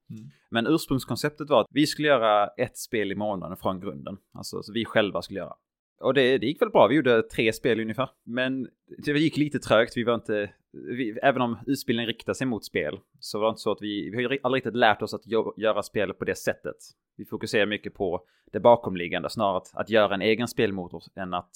mm. 0.10 0.32
Men 0.50 0.68
ursprungskonceptet 0.68 1.50
var 1.50 1.62
att 1.62 1.68
vi 1.70 1.88
skulle 1.88 2.08
göra 2.08 2.48
ett 2.48 2.78
spel 2.78 3.12
i 3.12 3.16
månaden 3.16 3.58
från 3.58 3.80
grunden. 3.80 4.18
Alltså 4.34 4.64
så 4.64 4.74
vi 4.74 4.86
själva 4.86 5.22
skulle 5.22 5.40
göra. 5.40 5.54
Och 6.02 6.14
det, 6.14 6.38
det 6.38 6.46
gick 6.48 6.62
väl 6.62 6.70
bra, 6.70 6.88
vi 6.88 6.96
gjorde 6.96 7.24
tre 7.24 7.54
spel 7.54 7.80
ungefär. 7.80 8.10
Men 8.24 8.68
det 9.06 9.12
gick 9.12 9.38
lite 9.38 9.60
trögt, 9.60 9.98
vi 9.98 10.04
var 10.04 10.16
inte... 10.16 10.52
Vi, 10.72 11.20
även 11.24 11.42
om 11.42 11.58
utbildningen 11.68 12.08
riktar 12.08 12.34
sig 12.34 12.48
mot 12.48 12.66
spel 12.66 13.00
så 13.20 13.40
var 13.40 13.48
det 13.48 13.50
inte 13.50 13.62
så 13.62 13.72
att 13.72 13.82
vi... 13.82 14.10
Vi 14.10 14.24
har 14.24 14.38
aldrig 14.44 14.60
riktigt 14.60 14.76
lärt 14.76 15.02
oss 15.02 15.14
att 15.14 15.28
göra 15.58 15.84
spel 15.84 16.14
på 16.14 16.26
det 16.26 16.36
sättet. 16.36 16.76
Vi 17.18 17.26
fokuserar 17.26 17.66
mycket 17.66 17.94
på 17.94 18.22
det 18.52 18.60
bakomliggande, 18.60 19.30
snarare 19.30 19.58
att, 19.58 19.72
att 19.74 19.90
göra 19.90 20.14
en 20.14 20.22
egen 20.22 20.48
spelmotor 20.48 21.04
än 21.16 21.34
att 21.34 21.52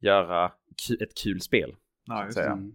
göra 0.00 0.52
ett 1.00 1.14
kul 1.22 1.40
spel. 1.40 1.76
Ja, 2.04 2.24
just 2.24 2.36
det. 2.36 2.44
Mm. 2.44 2.74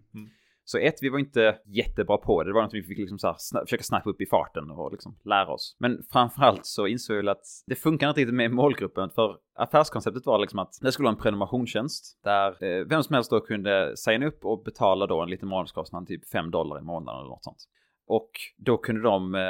Så 0.64 0.78
ett, 0.78 0.94
vi 1.00 1.08
var 1.08 1.18
inte 1.18 1.58
jättebra 1.66 2.16
på 2.16 2.42
det. 2.42 2.50
Det 2.50 2.54
var 2.54 2.62
något 2.62 2.74
vi 2.74 2.82
fick 2.82 2.98
liksom 2.98 3.18
så 3.18 3.26
här, 3.26 3.36
sna 3.38 3.60
försöka 3.60 3.82
snappa 3.82 4.10
upp 4.10 4.20
i 4.20 4.26
farten 4.26 4.70
och 4.70 4.92
liksom 4.92 5.16
lära 5.24 5.52
oss. 5.52 5.76
Men 5.78 6.02
framförallt 6.12 6.66
så 6.66 6.86
insåg 6.86 7.16
vi 7.16 7.28
att 7.28 7.44
det 7.66 7.74
funkar 7.74 8.08
inte 8.08 8.20
riktigt 8.20 8.34
med 8.34 8.50
målgruppen. 8.50 9.10
För 9.10 9.36
affärskonceptet 9.54 10.26
var 10.26 10.38
liksom 10.38 10.58
att 10.58 10.78
det 10.80 10.92
skulle 10.92 11.04
vara 11.04 11.14
en 11.14 11.22
prenumerationstjänst. 11.22 12.20
Där 12.24 12.64
eh, 12.64 12.84
vem 12.86 13.02
som 13.02 13.14
helst 13.14 13.30
då 13.30 13.40
kunde 13.40 13.96
signa 13.96 14.26
upp 14.26 14.44
och 14.44 14.62
betala 14.62 15.06
då 15.06 15.22
en 15.22 15.30
liten 15.30 15.48
månadskostnad, 15.48 16.06
typ 16.06 16.28
5 16.28 16.50
dollar 16.50 16.78
i 16.78 16.82
månaden 16.82 17.20
eller 17.20 17.30
något 17.30 17.44
sånt. 17.44 17.58
Och 18.06 18.30
då 18.56 18.76
kunde 18.76 19.02
de 19.02 19.34
eh, 19.34 19.40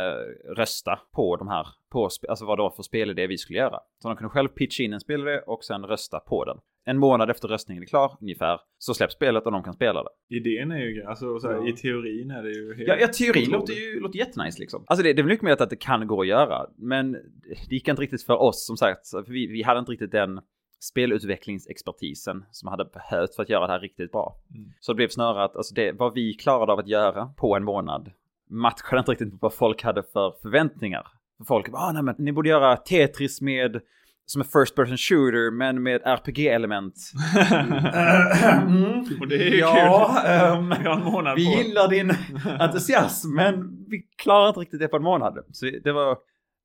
rösta 0.57 1.01
på 1.13 1.37
de 1.37 1.49
här, 1.49 1.67
på, 1.93 2.09
alltså 2.29 2.45
vad 2.45 2.59
det 2.59 2.63
var 2.63 2.71
för 2.71 2.83
spelidé 2.83 3.27
vi 3.27 3.39
skulle 3.39 3.59
göra. 3.59 3.81
Så 4.03 4.09
de 4.09 4.17
kunde 4.17 4.31
själv 4.31 4.49
pitcha 4.49 4.83
in 4.83 4.93
en 4.93 5.01
spelidé 5.01 5.39
och 5.39 5.65
sen 5.65 5.85
rösta 5.85 6.21
på 6.21 6.45
den 6.45 6.59
en 6.85 6.99
månad 6.99 7.31
efter 7.31 7.49
röstningen 7.49 7.83
är 7.83 7.87
klar 7.87 8.17
ungefär 8.21 8.61
så 8.79 8.95
släpps 8.95 9.15
spelet 9.15 9.47
och 9.47 9.53
de 9.53 9.63
kan 9.63 9.75
spela 9.75 10.03
det. 10.03 10.37
Idén 10.37 10.71
är 10.71 10.79
ju, 10.79 11.05
alltså 11.05 11.39
så 11.39 11.49
här, 11.49 11.55
ja. 11.55 11.69
i 11.69 11.73
teorin 11.73 12.31
är 12.31 12.43
det 12.43 12.51
ju 12.51 12.75
helt 12.75 12.89
Ja, 12.89 12.97
ja 13.01 13.09
teorin 13.09 13.51
låter 13.51 13.73
ju 13.73 14.01
låter 14.01 14.19
jättenice 14.19 14.61
liksom. 14.61 14.85
Alltså 14.87 15.03
det, 15.03 15.13
det 15.13 15.21
är 15.21 15.23
väl 15.23 15.33
mycket 15.33 15.43
mer 15.43 15.63
att 15.63 15.71
det 15.71 15.77
kan 15.77 16.07
gå 16.07 16.21
att 16.21 16.27
göra. 16.27 16.67
Men 16.77 17.13
det 17.69 17.75
gick 17.75 17.89
inte 17.89 18.03
riktigt 18.03 18.23
för 18.23 18.37
oss 18.37 18.67
som 18.67 18.77
sagt. 18.77 19.11
För 19.11 19.33
vi, 19.33 19.47
vi 19.47 19.63
hade 19.63 19.79
inte 19.79 19.93
riktigt 19.93 20.13
den 20.13 20.41
spelutvecklingsexpertisen 20.81 22.45
som 22.51 22.69
hade 22.69 22.85
behövts 22.85 23.37
för 23.37 23.43
att 23.43 23.49
göra 23.49 23.67
det 23.67 23.73
här 23.73 23.81
riktigt 23.81 24.13
bra. 24.13 24.37
Mm. 24.55 24.73
Så 24.81 24.93
det 24.93 24.97
blev 24.97 25.09
snarare 25.09 25.45
att 25.45 25.57
alltså 25.57 25.75
det, 25.75 25.93
vad 25.93 26.15
vi 26.15 26.35
klarade 26.35 26.73
av 26.73 26.79
att 26.79 26.89
göra 26.89 27.27
på 27.27 27.57
en 27.57 27.65
månad 27.65 28.11
matchade 28.61 28.99
inte 28.99 29.13
riktigt 29.13 29.35
vad 29.41 29.55
folk 29.55 29.83
hade 29.83 30.03
för 30.03 30.35
förväntningar. 30.43 31.07
Folk 31.49 31.73
bara, 31.73 31.83
ah, 31.83 31.93
nej 31.93 32.03
men 32.03 32.15
ni 32.19 32.33
borde 32.33 32.49
göra 32.49 32.77
Tetris 32.77 33.41
med 33.41 33.81
som 34.27 34.41
en 34.41 34.49
first 34.49 34.75
person 34.75 34.97
shooter 34.97 35.51
men 35.51 35.83
med 35.83 36.03
RPG-element. 36.05 36.95
mm. 38.67 39.05
Och 39.21 39.29
det 39.29 39.35
är 39.35 39.51
ju 39.51 39.59
ja, 39.59 40.17
kul. 40.27 40.59
Um, 40.59 40.69
vi 40.69 40.89
har 40.89 40.97
en 40.97 41.05
månad 41.05 41.37
vi 41.37 41.47
på. 41.47 41.63
gillar 41.63 41.89
din 41.89 42.13
entusiasm 42.61 43.35
men 43.35 43.85
vi 43.89 44.03
klarar 44.17 44.49
inte 44.49 44.61
riktigt 44.61 44.81
det 44.81 44.89
på 44.89 44.97
en 44.97 45.03
månad. 45.03 45.39
Så 45.53 45.71
det 45.85 45.93
var, 45.93 46.19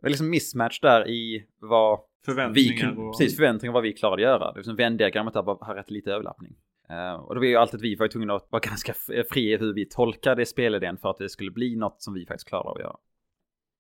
liksom 0.04 0.30
mismatch 0.30 0.80
där 0.80 1.08
i 1.08 1.46
vad 1.62 2.00
förväntningar 2.26 2.92
vi, 2.92 3.02
och... 3.02 3.18
precis, 3.18 3.36
förväntningar 3.36 3.74
vad 3.74 3.84
vi 3.84 3.94
klarade 3.94 4.16
att 4.16 4.42
göra. 4.42 4.54
Det 4.54 4.60
är 4.60 4.64
som 4.64 4.76
Venn-diagrammet 4.76 5.34
där 5.34 5.66
har 5.66 5.76
rätt 5.76 5.92
lite 5.92 6.12
överlappning. 6.12 6.56
Eh, 6.90 7.14
och 7.14 7.36
det 7.36 7.40
var 7.40 7.46
ju 7.46 7.56
alltid 7.56 7.76
att 7.76 7.84
vi 7.84 7.96
var 7.96 8.08
tvungna 8.08 8.36
att 8.36 8.48
vara 8.50 8.60
ganska 8.60 8.94
eh, 9.14 9.24
fria 9.32 9.56
i 9.56 9.58
hur 9.58 9.74
vi 9.74 9.86
tolkade 9.86 10.46
spelidén 10.46 10.98
för 10.98 11.10
att 11.10 11.18
det 11.18 11.30
skulle 11.30 11.52
bli 11.52 11.76
något 11.76 12.02
som 12.02 12.14
vi 12.14 12.26
faktiskt 12.26 12.48
klarade 12.48 12.70
av 12.70 12.76
att 12.76 12.82
göra. 12.82 12.98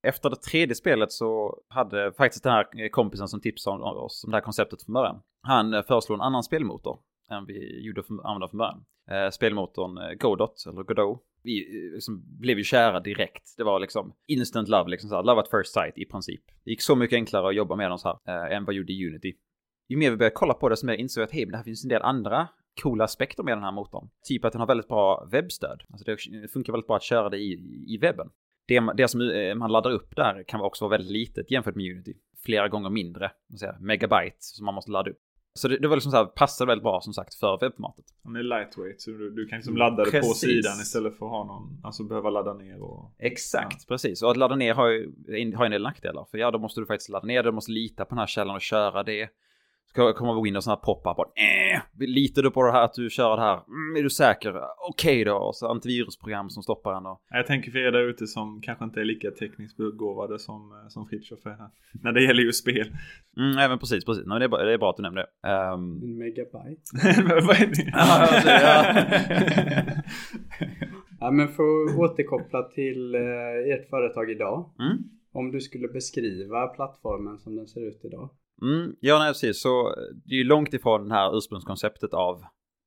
Efter 0.03 0.29
det 0.29 0.35
tredje 0.35 0.75
spelet 0.75 1.11
så 1.11 1.61
hade 1.67 2.13
faktiskt 2.13 2.43
den 2.43 2.53
här 2.53 2.83
eh, 2.83 2.89
kompisen 2.89 3.27
som 3.27 3.41
tipsade 3.41 3.83
oss 3.83 4.23
om 4.23 4.31
det 4.31 4.37
här 4.37 4.41
konceptet 4.41 4.83
från 4.83 4.93
början. 4.93 5.21
Han 5.41 5.83
föreslog 5.83 6.17
en 6.17 6.21
annan 6.21 6.43
spelmotor 6.43 6.99
än 7.31 7.45
vi 7.45 7.85
gjorde 7.85 8.03
för, 8.03 8.27
använda 8.27 8.47
från 8.47 8.57
början. 8.57 8.85
Spelmotorn 9.31 10.17
Godot, 10.17 10.65
eller 10.67 10.83
Godot. 10.83 11.21
Vi 11.43 11.51
liksom 11.93 12.23
blev 12.39 12.57
ju 12.57 12.63
kära 12.63 12.99
direkt. 12.99 13.53
Det 13.57 13.63
var 13.63 13.79
liksom 13.79 14.13
instant 14.27 14.67
love, 14.67 14.89
liksom 14.89 15.09
så 15.09 15.15
här, 15.15 15.23
love 15.23 15.41
at 15.41 15.49
first 15.49 15.73
sight 15.73 15.97
i 15.97 16.05
princip. 16.05 16.41
Det 16.63 16.71
gick 16.71 16.81
så 16.81 16.95
mycket 16.95 17.15
enklare 17.15 17.47
att 17.47 17.55
jobba 17.55 17.75
med 17.75 17.91
dem 17.91 17.97
så 17.97 18.19
här 18.25 18.47
eh, 18.47 18.57
än 18.57 18.65
vad 18.65 18.75
gjorde 18.75 18.93
Unity. 18.93 19.33
Ju 19.89 19.97
mer 19.97 20.11
vi 20.11 20.17
började 20.17 20.35
kolla 20.35 20.53
på 20.53 20.69
det, 20.69 20.73
desto 20.73 20.85
mer 20.85 20.93
insåg 20.93 21.21
vi 21.21 21.25
att 21.25 21.31
hej, 21.31 21.45
men 21.45 21.51
det 21.51 21.57
här 21.57 21.63
finns 21.63 21.83
en 21.83 21.89
del 21.89 22.01
andra 22.01 22.47
coola 22.81 23.03
aspekter 23.03 23.43
med 23.43 23.57
den 23.57 23.63
här 23.63 23.71
motorn. 23.71 24.09
Typ 24.27 24.45
att 24.45 24.51
den 24.53 24.59
har 24.59 24.67
väldigt 24.67 24.87
bra 24.87 25.27
webbstöd. 25.31 25.83
Alltså 25.89 26.05
det 26.05 26.47
funkar 26.51 26.73
väldigt 26.73 26.87
bra 26.87 26.95
att 26.95 27.03
köra 27.03 27.29
det 27.29 27.37
i, 27.37 27.83
i 27.87 27.97
webben 27.97 28.29
det, 28.69 28.93
det 28.97 29.07
som 29.07 29.21
eh, 29.21 29.55
man 29.55 29.71
laddar 29.71 29.91
upp 29.91 30.15
där 30.15 30.43
kan 30.43 30.61
också 30.61 30.85
vara 30.85 30.97
väldigt 30.97 31.11
litet 31.11 31.51
jämfört 31.51 31.75
med 31.75 31.91
Unity. 31.91 32.13
Flera 32.45 32.67
gånger 32.67 32.89
mindre, 32.89 33.31
säga, 33.59 33.75
megabyte 33.79 34.37
som 34.39 34.65
man 34.65 34.75
måste 34.75 34.91
ladda 34.91 35.09
upp. 35.09 35.19
Så 35.53 35.67
det, 35.67 35.77
det 35.77 35.87
var 35.87 35.95
liksom 35.95 36.11
så 36.11 36.17
här, 36.17 36.25
passade 36.25 36.67
väldigt 36.67 36.83
bra 36.83 37.01
som 37.01 37.13
sagt 37.13 37.35
för 37.35 37.57
webbformatet. 37.61 38.05
Den 38.23 38.35
är 38.35 38.43
lightweight 38.43 39.01
så 39.01 39.11
du, 39.11 39.29
du 39.29 39.45
kan 39.45 39.57
liksom 39.57 39.77
ladda 39.77 40.03
det 40.03 40.11
på 40.11 40.11
Precis. 40.11 40.39
sidan 40.39 40.81
istället 40.81 41.17
för 41.17 41.25
att 41.25 41.31
ha 41.31 41.43
någon, 41.43 41.81
alltså 41.83 42.03
behöva 42.03 42.29
ladda 42.29 42.53
ner 42.53 42.81
och... 42.81 43.15
Exakt, 43.19 43.87
precis. 43.87 44.23
Och 44.23 44.31
att 44.31 44.37
ladda 44.37 44.55
ner 44.55 44.73
har 44.73 44.87
ju, 44.87 45.11
har 45.55 45.63
ju 45.63 45.65
en 45.65 45.71
del 45.71 45.83
nackdelar. 45.83 46.25
För 46.31 46.37
ja, 46.37 46.51
då 46.51 46.59
måste 46.59 46.81
du 46.81 46.85
faktiskt 46.85 47.09
ladda 47.09 47.27
ner 47.27 47.43
det, 47.43 47.49
du 47.49 47.53
måste 47.53 47.71
lita 47.71 48.05
på 48.05 48.09
den 48.09 48.19
här 48.19 48.27
källan 48.27 48.55
och 48.55 48.61
köra 48.61 49.03
det. 49.03 49.29
Ska 49.89 50.13
komma 50.13 50.41
Windows 50.41 50.65
sådana 50.65 50.79
här 50.79 50.85
pop-up 50.85 51.19
och 51.19 51.25
eh, 51.39 51.81
litar 52.07 52.41
du 52.41 52.51
på 52.51 52.63
det 52.63 52.71
här 52.71 52.83
att 52.83 52.93
du 52.93 53.09
kör 53.09 53.35
det 53.35 53.41
här? 53.41 53.53
Mm, 53.67 53.95
är 53.97 54.03
du 54.03 54.09
säker? 54.09 54.53
Okej 54.89 55.23
då. 55.23 55.35
Och 55.35 55.55
så 55.55 55.67
antivirusprogram 55.67 56.49
som 56.49 56.63
stoppar 56.63 56.93
en 56.97 57.05
och... 57.05 57.21
Jag 57.29 57.47
tänker 57.47 57.71
för 57.71 57.79
er 57.79 57.91
där 57.91 58.09
ute 58.09 58.27
som 58.27 58.61
kanske 58.61 58.85
inte 58.85 58.99
är 58.99 59.05
lika 59.05 59.31
tekniskt 59.31 59.77
begåvade 59.77 60.39
som, 60.39 60.71
eh, 60.71 60.87
som 60.87 61.05
Fritiof 61.07 61.45
är 61.45 61.49
här. 61.49 61.69
När 62.03 62.11
det 62.11 62.23
gäller 62.23 62.43
ju 62.43 62.53
spel. 62.53 62.91
Mm, 63.37 63.57
även 63.57 63.79
precis, 63.79 64.05
precis. 64.05 64.25
Nej, 64.25 64.29
men 64.29 64.39
det, 64.39 64.45
är 64.45 64.49
bra, 64.49 64.63
det 64.63 64.73
är 64.73 64.77
bra 64.77 64.89
att 64.89 64.97
du 64.97 65.03
nämnde 65.03 65.21
det. 65.21 65.47
Ehm, 65.49 66.01
En 66.03 66.17
megabyte. 66.17 66.81
Men 67.23 67.45
Vad 67.47 67.55
är 67.61 67.67
det? 67.67 67.91
Ja, 71.19 71.31
men 71.37 71.47
för 71.47 71.63
att 71.63 71.97
återkoppla 71.97 72.63
till 72.63 73.15
eh, 73.15 73.73
ert 73.73 73.89
företag 73.89 74.31
idag. 74.31 74.69
mm. 74.79 74.97
Om 75.33 75.51
du 75.51 75.61
skulle 75.61 75.87
beskriva 75.87 76.67
plattformen 76.67 77.39
som 77.39 77.55
den 77.55 77.67
ser 77.67 77.87
ut 77.87 78.01
idag. 78.03 78.29
Mm, 78.61 78.95
ja, 78.99 79.19
nej, 79.19 79.29
precis. 79.29 79.61
Så 79.61 79.87
eh, 79.87 79.93
det 80.25 80.33
är 80.33 80.37
ju 80.37 80.43
långt 80.43 80.73
ifrån 80.73 81.09
det 81.09 81.15
här 81.15 81.37
ursprungskonceptet 81.37 82.13
av 82.13 82.43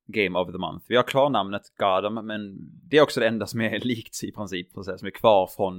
Game 0.06 0.38
of 0.38 0.52
the 0.52 0.58
Month. 0.58 0.86
Vi 0.88 0.96
har 0.96 1.02
kvar 1.02 1.30
namnet 1.30 1.62
Gotham, 1.78 2.26
men 2.26 2.56
det 2.90 2.98
är 2.98 3.02
också 3.02 3.20
det 3.20 3.28
enda 3.28 3.46
som 3.46 3.60
är 3.60 3.80
likt 3.84 4.24
i 4.24 4.32
princip, 4.32 4.74
precis, 4.74 4.98
som 4.98 5.06
är 5.06 5.10
kvar 5.10 5.46
från 5.56 5.78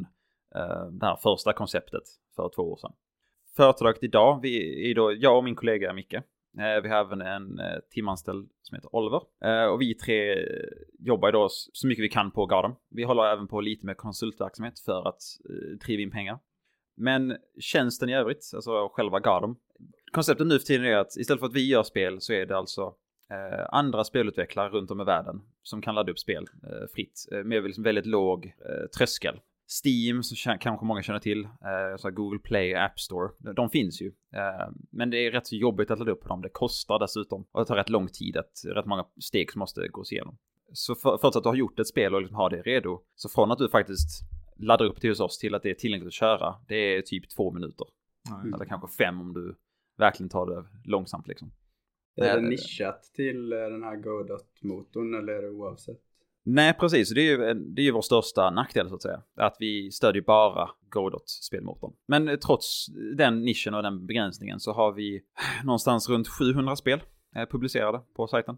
uh, 0.55 0.85
det 0.91 1.05
här 1.05 1.15
första 1.23 1.53
konceptet 1.53 2.03
för 2.35 2.50
två 2.55 2.62
år 2.62 2.77
sedan. 2.77 2.91
Företaget 3.55 4.03
idag, 4.03 4.39
vi 4.41 4.91
är 4.91 4.95
då 4.95 5.13
jag 5.13 5.38
och 5.38 5.43
min 5.43 5.55
kollega 5.55 5.93
Micke. 5.93 6.13
Eh, 6.13 6.81
vi 6.83 6.89
har 6.89 7.00
även 7.00 7.21
en 7.21 7.59
uh, 7.59 7.79
timanställd 7.89 8.50
som 8.62 8.75
heter 8.75 8.95
Oliver. 8.95 9.21
Och 9.71 9.81
vi 9.81 9.95
tre 9.95 10.35
jobbar 11.00 11.31
då 11.31 11.47
så 11.50 11.88
mycket 11.88 12.03
vi 12.03 12.09
kan 12.09 12.31
på 12.31 12.45
Gotham. 12.45 12.75
Vi 12.89 13.03
håller 13.03 13.23
även 13.23 13.47
på 13.47 13.62
lite 13.62 13.85
med 13.85 13.97
konsultverksamhet 13.97 14.79
för 14.79 15.07
att 15.07 15.21
driva 15.85 16.01
in 16.01 16.12
pengar. 16.12 16.39
Men 16.95 17.38
tjänsten 17.59 18.09
i 18.09 18.15
övrigt, 18.15 18.51
alltså 18.55 18.89
själva 18.93 19.19
Gardom. 19.19 19.55
Konceptet 20.12 20.47
nu 20.47 20.59
för 20.59 20.65
tiden 20.65 20.85
är 20.85 20.97
att 20.97 21.17
istället 21.17 21.39
för 21.39 21.47
att 21.47 21.53
vi 21.53 21.67
gör 21.67 21.83
spel 21.83 22.21
så 22.21 22.33
är 22.33 22.45
det 22.45 22.57
alltså 22.57 22.93
eh, 23.31 23.65
andra 23.69 24.03
spelutvecklare 24.03 24.69
runt 24.69 24.91
om 24.91 25.01
i 25.01 25.03
världen 25.03 25.41
som 25.62 25.81
kan 25.81 25.95
ladda 25.95 26.12
upp 26.12 26.19
spel 26.19 26.47
eh, 26.63 26.88
fritt 26.93 27.27
eh, 27.31 27.43
med 27.43 27.63
liksom 27.63 27.83
väldigt 27.83 28.05
låg 28.05 28.45
eh, 28.45 28.88
tröskel. 28.97 29.39
Steam, 29.83 30.23
som 30.23 30.57
kanske 30.59 30.85
många 30.85 31.03
känner 31.03 31.19
till, 31.19 31.43
eh, 31.43 31.97
så 31.97 32.12
Google 32.12 32.39
Play, 32.39 32.73
App 32.73 33.00
Store, 33.00 33.29
de, 33.39 33.55
de 33.55 33.69
finns 33.69 34.01
ju. 34.01 34.07
Eh, 34.07 34.71
men 34.91 35.09
det 35.09 35.17
är 35.17 35.31
rätt 35.31 35.47
så 35.47 35.55
jobbigt 35.55 35.91
att 35.91 36.00
ladda 36.00 36.12
upp 36.12 36.27
dem, 36.27 36.41
det 36.41 36.50
kostar 36.50 37.00
dessutom. 37.00 37.45
Och 37.51 37.62
det 37.62 37.65
tar 37.65 37.75
rätt 37.75 37.89
lång 37.89 38.07
tid, 38.07 38.38
att, 38.38 38.51
rätt 38.65 38.85
många 38.85 39.05
steg 39.21 39.51
som 39.51 39.59
måste 39.59 39.88
gås 39.88 40.12
igenom. 40.12 40.38
Så 40.73 40.95
för, 40.95 41.17
förutsatt 41.17 41.35
att 41.35 41.43
du 41.43 41.50
har 41.50 41.55
gjort 41.55 41.79
ett 41.79 41.88
spel 41.88 42.15
och 42.15 42.21
liksom 42.21 42.35
har 42.35 42.50
det 42.50 42.62
redo, 42.62 43.01
så 43.15 43.29
från 43.29 43.51
att 43.51 43.57
du 43.57 43.69
faktiskt 43.69 44.21
laddar 44.57 44.86
upp 44.86 45.01
det 45.01 45.10
hos 45.10 45.19
oss 45.19 45.38
till 45.38 45.55
att 45.55 45.63
det 45.63 45.69
är 45.69 45.74
tillgängligt 45.74 46.07
att 46.07 46.13
köra, 46.13 46.55
det 46.67 46.75
är 46.75 47.01
typ 47.01 47.29
två 47.29 47.51
minuter. 47.51 47.88
Ja, 48.29 48.55
Eller 48.55 48.65
kanske 48.65 48.88
fem 48.98 49.22
om 49.22 49.33
du 49.33 49.55
verkligen 49.98 50.29
tar 50.29 50.45
det 50.45 50.65
långsamt 50.91 51.27
liksom. 51.27 51.51
Är 52.15 52.36
det 52.36 52.41
det- 52.41 52.50
nischat 52.50 53.03
till 53.15 53.53
eh, 53.53 53.60
den 53.60 53.83
här 53.83 53.95
Godot-motorn 53.95 55.15
eller 55.15 55.33
är 55.33 55.41
det 55.41 55.50
oavsett? 55.50 56.00
Nej, 56.45 56.74
precis. 56.74 57.10
Det 57.13 57.22
är 57.22 57.24
ju, 57.31 57.53
det 57.53 57.81
är 57.81 57.86
ju 57.86 57.91
vår 57.91 58.01
största 58.01 58.50
nackdel 58.50 58.89
så 58.89 58.95
att 58.95 59.01
säga. 59.01 59.22
Att 59.36 59.55
vi 59.60 59.91
stödjer 59.91 60.22
bara 60.24 60.69
Godot-spelmotorn. 60.89 61.93
Men 62.07 62.27
eh, 62.27 62.36
trots 62.36 62.86
den 63.17 63.41
nischen 63.41 63.74
och 63.74 63.83
den 63.83 64.05
begränsningen 64.05 64.60
så 64.60 64.74
har 64.74 64.91
vi 64.91 65.22
någonstans 65.63 66.10
runt 66.10 66.27
700 66.27 66.75
spel 66.75 67.03
eh, 67.36 67.45
publicerade 67.45 68.01
på 68.15 68.27
sajten. 68.27 68.57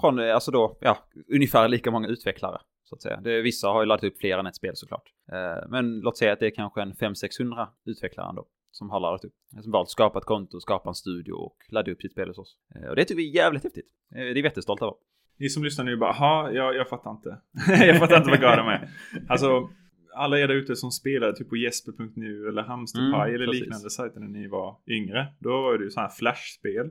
Från, 0.00 0.18
eh, 0.18 0.34
alltså 0.34 0.50
då, 0.50 0.78
ja, 0.80 0.98
ungefär 1.34 1.68
lika 1.68 1.90
många 1.90 2.08
utvecklare. 2.08 2.60
Så 2.84 2.94
att 2.94 3.02
säga. 3.02 3.20
Det, 3.20 3.42
vissa 3.42 3.68
har 3.68 3.82
ju 3.82 3.86
laddat 3.86 4.04
upp 4.04 4.18
fler 4.18 4.38
än 4.38 4.46
ett 4.46 4.56
spel 4.56 4.72
såklart. 4.76 5.12
Eh, 5.32 5.68
men 5.68 6.00
låt 6.00 6.18
säga 6.18 6.32
att 6.32 6.40
det 6.40 6.46
är 6.46 6.50
kanske 6.50 6.82
en 6.82 6.92
500-600 6.92 7.66
utvecklare 7.84 8.28
ändå. 8.28 8.46
Som 8.70 8.90
har 8.90 9.00
laddat 9.00 9.24
upp. 9.24 9.34
Som 9.62 9.72
valt 9.72 9.90
skapa 9.90 10.18
ett 10.18 10.24
konto, 10.24 10.60
skapa 10.60 10.88
en 10.88 10.94
studio 10.94 11.32
och 11.32 11.56
ladda 11.68 11.90
upp 11.92 12.00
sitt 12.02 12.12
spel 12.12 12.28
hos 12.28 12.38
oss. 12.38 12.56
Eh, 12.74 12.88
och 12.88 12.96
det 12.96 13.04
tycker 13.04 13.16
vi 13.16 13.30
är 13.30 13.34
jävligt 13.34 13.64
häftigt. 13.64 13.86
Eh, 14.14 14.18
det 14.20 14.30
är 14.30 14.34
vi 14.34 14.40
jättestolta 14.42 14.84
över. 14.84 14.94
Ni 15.38 15.48
som 15.48 15.64
lyssnar 15.64 15.84
nu 15.84 15.96
bara, 15.96 16.12
ha, 16.12 16.50
jag, 16.50 16.76
jag 16.76 16.88
fattar 16.88 17.10
inte. 17.10 17.38
jag 17.86 17.98
fattar 17.98 18.16
inte 18.16 18.30
vad 18.30 18.40
Gotham 18.40 18.68
är. 18.68 18.88
Alltså, 19.28 19.68
alla 20.14 20.38
er 20.38 20.48
där 20.48 20.54
ute 20.54 20.76
som 20.76 20.90
spelade 20.90 21.36
typ 21.36 21.48
på 21.48 21.56
jesper.nu 21.56 22.48
eller 22.48 22.62
Hamsterpaj 22.62 23.30
Mm, 23.30 23.34
eller 23.34 23.46
precis. 23.46 23.60
liknande 23.60 23.90
sajter 23.90 24.20
när 24.20 24.28
ni 24.28 24.46
var 24.48 24.76
yngre. 24.86 25.26
Då 25.38 25.50
var 25.62 25.78
det 25.78 25.84
ju 25.84 25.90
sådana 25.90 26.08
här 26.08 26.14
flashspel. 26.14 26.90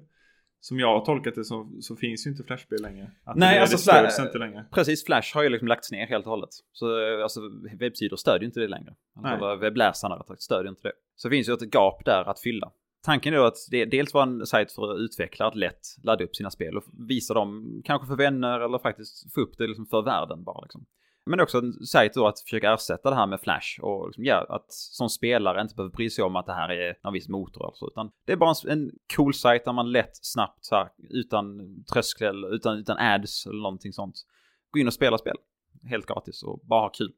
Som 0.63 0.79
jag 0.79 0.99
har 0.99 1.05
tolkat 1.05 1.35
det 1.35 1.43
så, 1.43 1.69
så 1.81 1.95
finns 1.95 2.27
ju 2.27 2.31
inte 2.31 2.43
flashspel 2.43 2.81
längre. 2.81 3.11
Att 3.23 3.37
Nej, 3.37 3.55
det, 3.55 3.61
alltså 3.61 3.77
stöds 3.77 4.19
inte 4.19 4.37
längre. 4.37 4.65
Precis, 4.71 5.05
Flash 5.05 5.35
har 5.35 5.43
ju 5.43 5.49
liksom 5.49 5.67
lagts 5.67 5.91
ner 5.91 6.07
helt 6.07 6.25
och 6.25 6.31
hållet. 6.31 6.49
Så 6.71 6.85
eh, 6.99 7.23
alltså, 7.23 7.41
webbsidor 7.79 8.17
stödjer 8.17 8.45
inte 8.45 8.59
det 8.59 8.67
längre. 8.67 8.95
Alltså, 9.23 9.55
webbläsarna 9.55 10.15
rättare 10.15 10.37
stödjer 10.39 10.69
inte 10.69 10.87
det. 10.87 10.93
Så 11.15 11.29
finns 11.29 11.49
ju 11.49 11.53
ett 11.53 11.73
gap 11.73 12.05
där 12.05 12.29
att 12.29 12.39
fylla. 12.39 12.71
Tanken 13.05 13.33
är 13.33 13.37
då 13.37 13.45
att 13.45 13.57
det 13.71 13.85
dels 13.85 14.13
var 14.13 14.23
en 14.23 14.45
sajt 14.45 14.71
för 14.71 14.99
utvecklare 14.99 15.49
att 15.49 15.55
lätt 15.55 15.81
ladda 16.03 16.23
upp 16.23 16.35
sina 16.35 16.51
spel 16.51 16.77
och 16.77 16.83
visa 17.07 17.33
dem, 17.33 17.81
kanske 17.85 18.07
för 18.07 18.15
vänner 18.15 18.59
eller 18.59 18.79
faktiskt 18.79 19.33
få 19.33 19.41
upp 19.41 19.57
det 19.57 19.67
liksom 19.67 19.85
för 19.85 20.01
världen 20.01 20.43
bara 20.43 20.61
liksom. 20.61 20.85
Men 21.25 21.39
också 21.39 21.57
en 21.57 21.73
sajt 21.73 22.13
då 22.13 22.27
att 22.27 22.39
försöka 22.39 22.73
ersätta 22.73 23.09
det 23.09 23.15
här 23.15 23.27
med 23.27 23.41
Flash 23.41 23.79
och 23.81 24.07
liksom, 24.07 24.25
ja, 24.25 24.45
att 24.49 24.65
som 24.69 25.09
spelare 25.09 25.61
inte 25.61 25.75
behöver 25.75 25.95
bry 25.95 26.09
sig 26.09 26.23
om 26.23 26.35
att 26.35 26.45
det 26.45 26.53
här 26.53 26.69
är 26.69 26.97
någon 27.03 27.13
viss 27.13 27.29
motor 27.29 27.65
alltså, 27.65 27.87
utan 27.87 28.11
det 28.25 28.31
är 28.31 28.37
bara 28.37 28.53
en, 28.65 28.71
en 28.71 28.91
cool 29.15 29.33
sajt 29.33 29.65
där 29.65 29.73
man 29.73 29.91
lätt, 29.91 30.15
snabbt, 30.21 30.65
så 30.65 30.75
här, 30.75 30.89
utan 31.09 31.59
tröskel, 31.93 32.45
utan, 32.45 32.77
utan 32.77 32.97
ads 32.97 33.45
eller 33.45 33.61
någonting 33.61 33.93
sånt, 33.93 34.15
gå 34.71 34.79
in 34.79 34.87
och 34.87 34.93
spela 34.93 35.17
spel. 35.17 35.35
Helt 35.83 36.05
gratis 36.05 36.43
och 36.43 36.59
bara 36.63 36.81
ha 36.81 36.89
kul. 36.89 37.13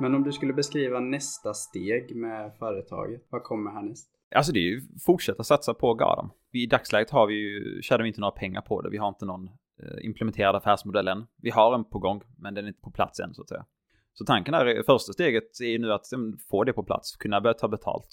Men 0.00 0.14
om 0.14 0.22
du 0.22 0.32
skulle 0.32 0.52
beskriva 0.52 1.00
nästa 1.00 1.54
steg 1.54 2.16
med 2.16 2.52
företaget, 2.58 3.26
vad 3.30 3.42
kommer 3.42 3.70
härnäst? 3.70 4.19
Alltså 4.34 4.52
det 4.52 4.58
är 4.58 4.70
ju 4.70 4.82
fortsätta 5.06 5.44
satsa 5.44 5.74
på 5.74 5.94
GADAM. 5.94 6.30
I 6.52 6.66
dagsläget 6.66 7.10
har 7.10 7.26
vi 7.26 7.34
ju, 7.34 7.82
tjänar 7.82 8.02
vi 8.02 8.08
inte 8.08 8.20
några 8.20 8.30
pengar 8.30 8.60
på 8.60 8.80
det. 8.80 8.90
Vi 8.90 8.96
har 8.96 9.08
inte 9.08 9.24
någon 9.24 9.48
eh, 9.82 10.04
implementerad 10.04 10.56
affärsmodell 10.56 11.08
än. 11.08 11.26
Vi 11.42 11.50
har 11.50 11.74
en 11.74 11.84
på 11.84 11.98
gång, 11.98 12.22
men 12.38 12.54
den 12.54 12.64
är 12.64 12.68
inte 12.68 12.80
på 12.80 12.90
plats 12.90 13.20
än 13.20 13.34
så 13.34 13.42
att 13.42 13.48
säga. 13.48 13.64
Så 14.12 14.24
tanken 14.24 14.54
är, 14.54 14.82
första 14.82 15.12
steget 15.12 15.60
är 15.60 15.78
nu 15.78 15.92
att 15.92 16.12
mm, 16.12 16.38
få 16.50 16.64
det 16.64 16.72
på 16.72 16.82
plats, 16.82 17.16
kunna 17.16 17.40
börja 17.40 17.54
ta 17.54 17.68
betalt, 17.68 18.08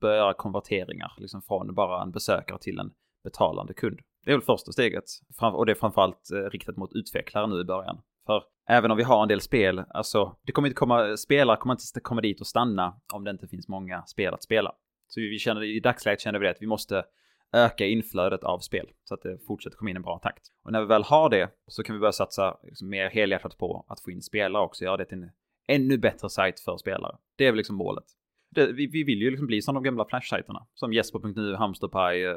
börja 0.00 0.16
göra 0.16 0.34
konverteringar, 0.34 1.12
liksom 1.18 1.42
från 1.42 1.74
bara 1.74 2.02
en 2.02 2.10
besökare 2.10 2.58
till 2.58 2.78
en 2.78 2.90
betalande 3.24 3.74
kund. 3.74 4.00
Det 4.24 4.30
är 4.30 4.34
väl 4.34 4.44
första 4.44 4.72
steget, 4.72 5.04
och 5.40 5.66
det 5.66 5.72
är 5.72 5.76
framförallt 5.76 6.30
eh, 6.32 6.50
riktat 6.50 6.76
mot 6.76 6.92
utvecklare 6.92 7.46
nu 7.46 7.60
i 7.60 7.64
början. 7.64 8.00
För 8.26 8.42
även 8.68 8.90
om 8.90 8.96
vi 8.96 9.02
har 9.02 9.22
en 9.22 9.28
del 9.28 9.40
spel, 9.40 9.84
alltså 9.88 10.36
det 10.42 10.52
kommer 10.52 10.68
inte 10.68 10.78
komma, 10.78 11.16
spelare 11.16 11.56
kommer 11.56 11.72
inte 11.72 12.00
komma 12.00 12.20
dit 12.20 12.40
och 12.40 12.46
stanna 12.46 13.00
om 13.12 13.24
det 13.24 13.30
inte 13.30 13.48
finns 13.48 13.68
många 13.68 14.02
spel 14.06 14.34
att 14.34 14.42
spela. 14.42 14.72
Så 15.10 15.20
vi 15.20 15.38
känner, 15.38 15.62
i 15.62 15.80
dagsläget 15.80 16.20
känner 16.20 16.38
vi 16.38 16.44
det 16.44 16.50
att 16.50 16.62
vi 16.62 16.66
måste 16.66 17.04
öka 17.52 17.86
inflödet 17.86 18.44
av 18.44 18.58
spel 18.58 18.86
så 19.04 19.14
att 19.14 19.22
det 19.22 19.38
fortsätter 19.46 19.76
komma 19.76 19.90
in 19.90 19.96
i 19.96 19.98
en 19.98 20.02
bra 20.02 20.18
takt. 20.18 20.42
Och 20.64 20.72
när 20.72 20.80
vi 20.80 20.86
väl 20.86 21.02
har 21.02 21.30
det 21.30 21.50
så 21.66 21.82
kan 21.82 21.94
vi 21.96 22.00
börja 22.00 22.12
satsa 22.12 22.56
liksom 22.62 22.88
mer 22.88 23.10
helhjärtat 23.10 23.58
på 23.58 23.84
att 23.88 24.00
få 24.00 24.10
in 24.10 24.22
spelare 24.22 24.62
också, 24.62 24.84
göra 24.84 24.96
det 24.96 25.04
till 25.04 25.18
en 25.18 25.30
ännu 25.68 25.98
bättre 25.98 26.30
sajt 26.30 26.60
för 26.60 26.76
spelare. 26.76 27.16
Det 27.36 27.46
är 27.46 27.50
väl 27.50 27.56
liksom 27.56 27.76
målet. 27.76 28.04
Det, 28.50 28.72
vi, 28.72 28.86
vi 28.86 29.04
vill 29.04 29.22
ju 29.22 29.30
liksom 29.30 29.46
bli 29.46 29.62
som 29.62 29.74
de 29.74 29.82
gamla 29.82 30.04
Flash-sajterna. 30.04 30.66
Som 30.74 30.92
Jesper.nu, 30.92 31.54
Hamsterpaj, 31.54 32.26
uh, 32.26 32.36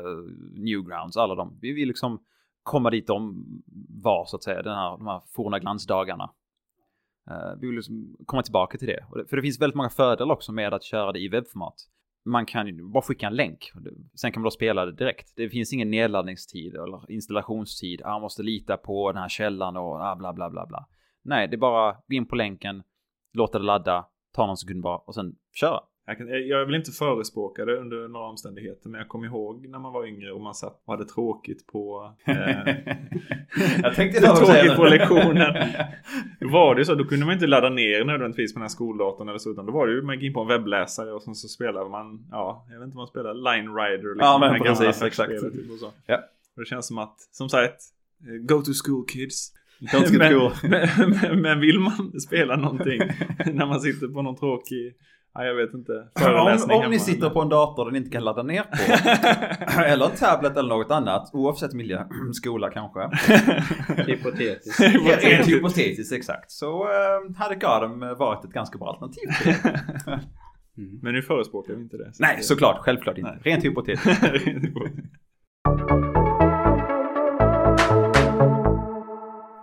Newgrounds, 0.53 1.17
alla 1.17 1.35
de. 1.35 1.57
Vi 1.61 1.71
vill 1.73 1.87
liksom 1.87 2.23
komma 2.63 2.89
dit 2.89 3.07
de 3.07 3.45
var 4.03 4.25
så 4.25 4.35
att 4.35 4.43
säga, 4.43 4.61
den 4.61 4.75
här, 4.75 4.97
de 4.97 5.07
här 5.07 5.21
forna 5.35 5.59
glansdagarna. 5.59 6.31
Uh, 7.31 7.59
vi 7.61 7.67
vill 7.67 7.75
liksom 7.75 8.15
komma 8.25 8.43
tillbaka 8.43 8.77
till 8.77 8.87
det. 8.87 9.05
Det. 9.15 9.25
För 9.29 9.35
det 9.35 9.41
finns 9.41 9.61
väldigt 9.61 9.75
många 9.75 9.89
fördelar 9.89 10.33
också 10.33 10.51
med 10.51 10.73
att 10.73 10.83
köra 10.83 11.11
det 11.11 11.19
i 11.19 11.27
webbformat. 11.27 11.75
Man 12.25 12.45
kan 12.45 12.67
ju 12.67 12.83
bara 12.83 13.03
skicka 13.03 13.27
en 13.27 13.35
länk. 13.35 13.71
Sen 14.15 14.31
kan 14.31 14.41
man 14.41 14.45
då 14.45 14.51
spela 14.51 14.85
det 14.85 14.91
direkt. 14.91 15.33
Det 15.35 15.49
finns 15.49 15.73
ingen 15.73 15.91
nedladdningstid 15.91 16.75
eller 16.75 17.11
installationstid. 17.11 18.01
Ah, 18.05 18.11
man 18.11 18.21
måste 18.21 18.43
lita 18.43 18.77
på 18.77 19.11
den 19.11 19.21
här 19.21 19.29
källan 19.29 19.77
och 19.77 20.01
ah, 20.01 20.15
bla 20.15 20.33
bla 20.33 20.49
bla 20.49 20.65
bla. 20.65 20.87
Nej, 21.23 21.47
det 21.47 21.55
är 21.55 21.57
bara 21.57 21.91
gå 21.91 22.15
in 22.15 22.27
på 22.27 22.35
länken, 22.35 22.83
låta 23.33 23.59
det 23.59 23.65
ladda, 23.65 24.05
ta 24.33 24.47
någon 24.47 24.57
sekund 24.57 24.83
bara 24.83 24.97
och 24.97 25.15
sen 25.15 25.35
köra. 25.51 25.79
Jag, 26.05 26.17
kan, 26.17 26.27
jag 26.47 26.65
vill 26.65 26.75
inte 26.75 26.91
förespråka 26.91 27.65
det 27.65 27.77
under 27.77 28.07
några 28.07 28.25
omständigheter. 28.25 28.89
Men 28.89 28.99
jag 28.99 29.07
kommer 29.07 29.25
ihåg 29.25 29.67
när 29.67 29.79
man 29.79 29.93
var 29.93 30.07
yngre 30.07 30.31
och 30.31 30.41
man 30.41 30.55
satt 30.55 30.81
och 30.85 30.93
hade 30.93 31.05
tråkigt 31.05 31.67
på... 31.67 32.13
Eh, 32.25 32.35
Jag 33.83 33.95
tänkte 33.95 34.19
det 34.21 34.35
tråkigt 34.35 34.75
på 34.75 34.85
lektionen. 34.85 35.55
Då 36.39 36.49
var 36.49 36.75
det 36.75 36.85
så. 36.85 36.95
Då 36.95 37.03
kunde 37.03 37.25
man 37.25 37.33
inte 37.33 37.47
ladda 37.47 37.69
ner 37.69 38.05
nödvändigtvis 38.05 38.53
på 38.53 38.59
den 38.59 38.63
här 38.63 38.69
skoldatorn 38.69 39.29
eller 39.29 39.39
så. 39.39 39.51
Utan 39.51 39.65
då 39.65 39.71
var 39.71 39.87
det 39.87 39.93
ju 39.93 40.01
man 40.01 40.15
gick 40.15 40.23
in 40.23 40.33
på 40.33 40.41
en 40.41 40.47
webbläsare 40.47 41.11
och 41.11 41.23
sen 41.23 41.35
så 41.35 41.47
spelade 41.47 41.89
man... 41.89 42.27
Ja, 42.31 42.65
jag 42.69 42.79
vet 42.79 42.85
inte 42.85 42.95
vad 42.95 43.01
man 43.01 43.07
spelade. 43.07 43.33
Line 43.33 43.75
Rider. 43.75 44.15
Liksom, 44.15 44.19
Ja, 44.19 44.37
men 44.39 44.61
precis, 44.61 45.03
exakt. 45.03 45.31
Typ 45.31 45.71
och 45.71 45.79
så. 45.79 45.91
Ja. 46.05 46.17
Och 46.55 46.61
det 46.61 46.65
känns 46.65 46.87
som 46.87 46.97
att, 46.97 47.15
som 47.31 47.49
sagt, 47.49 47.81
eh, 48.21 48.45
go 48.45 48.61
to 48.61 48.71
school 48.85 49.05
kids. 49.05 49.53
Men, 49.93 50.17
men, 50.17 51.11
men, 51.21 51.41
men 51.41 51.59
vill 51.59 51.79
man 51.79 52.19
spela 52.19 52.55
någonting 52.55 53.01
när 53.53 53.65
man 53.65 53.81
sitter 53.81 54.07
på 54.07 54.21
någon 54.21 54.35
tråkig 54.35 54.95
Ja, 55.35 55.45
jag 55.45 55.55
vet 55.55 55.73
inte. 55.73 56.07
Om, 56.71 56.83
om 56.85 56.91
ni 56.91 56.99
sitter 56.99 57.29
på 57.29 57.41
en 57.41 57.49
dator 57.49 57.85
den 57.85 57.95
inte 57.95 58.09
kan 58.09 58.23
ladda 58.23 58.43
ner 58.43 58.63
på. 58.63 59.81
eller 59.81 60.05
en 60.05 60.15
tablet 60.15 60.57
eller 60.57 60.69
något 60.69 60.91
annat. 60.91 61.29
Oavsett 61.33 61.73
miljö. 61.73 62.03
Skola 62.33 62.69
kanske. 62.69 62.99
Hypotetiskt. 64.07 64.79
Rent 65.23 65.47
hypotetiskt 65.47 66.13
exakt. 66.13 66.51
Så 66.51 66.83
eh, 66.83 67.35
hade 67.37 67.55
Gotham 67.55 67.99
varit 67.99 68.45
ett 68.45 68.51
ganska 68.53 68.77
bra 68.77 68.87
alternativ. 68.89 69.23
det. 70.05 70.19
Mm. 70.77 70.99
Men 71.01 71.13
nu 71.13 71.21
förespråkar 71.21 71.73
vi 71.73 71.81
inte 71.81 71.97
det. 71.97 72.11
Nej, 72.19 72.37
såklart. 72.43 72.77
Självklart 72.79 73.17
inte. 73.17 73.31
Nej. 73.31 73.39
Rent 73.43 73.63
hypotetiskt. 73.65 74.21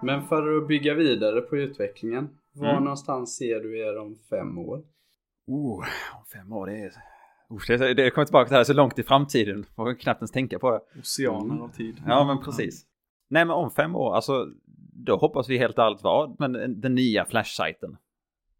Men 0.03 0.23
för 0.23 0.57
att 0.57 0.69
bygga 0.69 0.95
vidare 0.95 1.41
på 1.41 1.57
utvecklingen. 1.57 2.29
Var 2.55 2.71
Mm. 2.71 2.85
någonstans 2.85 3.37
ser 3.37 3.61
du 3.61 3.79
er 3.79 3.99
om 3.99 4.17
fem 4.31 4.59
år? 4.59 4.83
Oh, 5.53 5.85
om 6.19 6.25
fem 6.33 6.53
år 6.53 6.67
det 6.67 6.79
är... 6.79 6.93
Oh, 7.49 7.61
det, 7.69 7.95
det 7.95 8.11
kommer 8.11 8.25
tillbaka 8.25 8.45
till 8.49 8.53
det 8.53 8.57
här 8.59 8.65
så 8.65 8.73
långt 8.73 8.99
i 8.99 9.03
framtiden. 9.03 9.65
Man 9.77 9.87
kan 9.87 9.97
knappt 9.97 10.21
ens 10.21 10.31
tänka 10.31 10.59
på 10.59 10.71
det. 10.71 10.81
Oceaner 11.01 11.63
av 11.65 11.69
tid. 11.69 12.03
Ja, 12.07 12.25
men 12.25 12.39
precis. 12.45 12.87
Nej, 13.29 13.45
men 13.45 13.57
om 13.57 13.71
fem 13.71 13.97
år, 13.97 14.15
alltså 14.15 14.47
då 14.93 15.17
hoppas 15.17 15.49
vi 15.49 15.59
helt 15.59 15.79
ärligt 15.79 16.03
vara 16.03 16.35
men 16.39 16.81
den- 16.81 16.95
nya 16.95 17.25
Flash-sajten. 17.25 17.97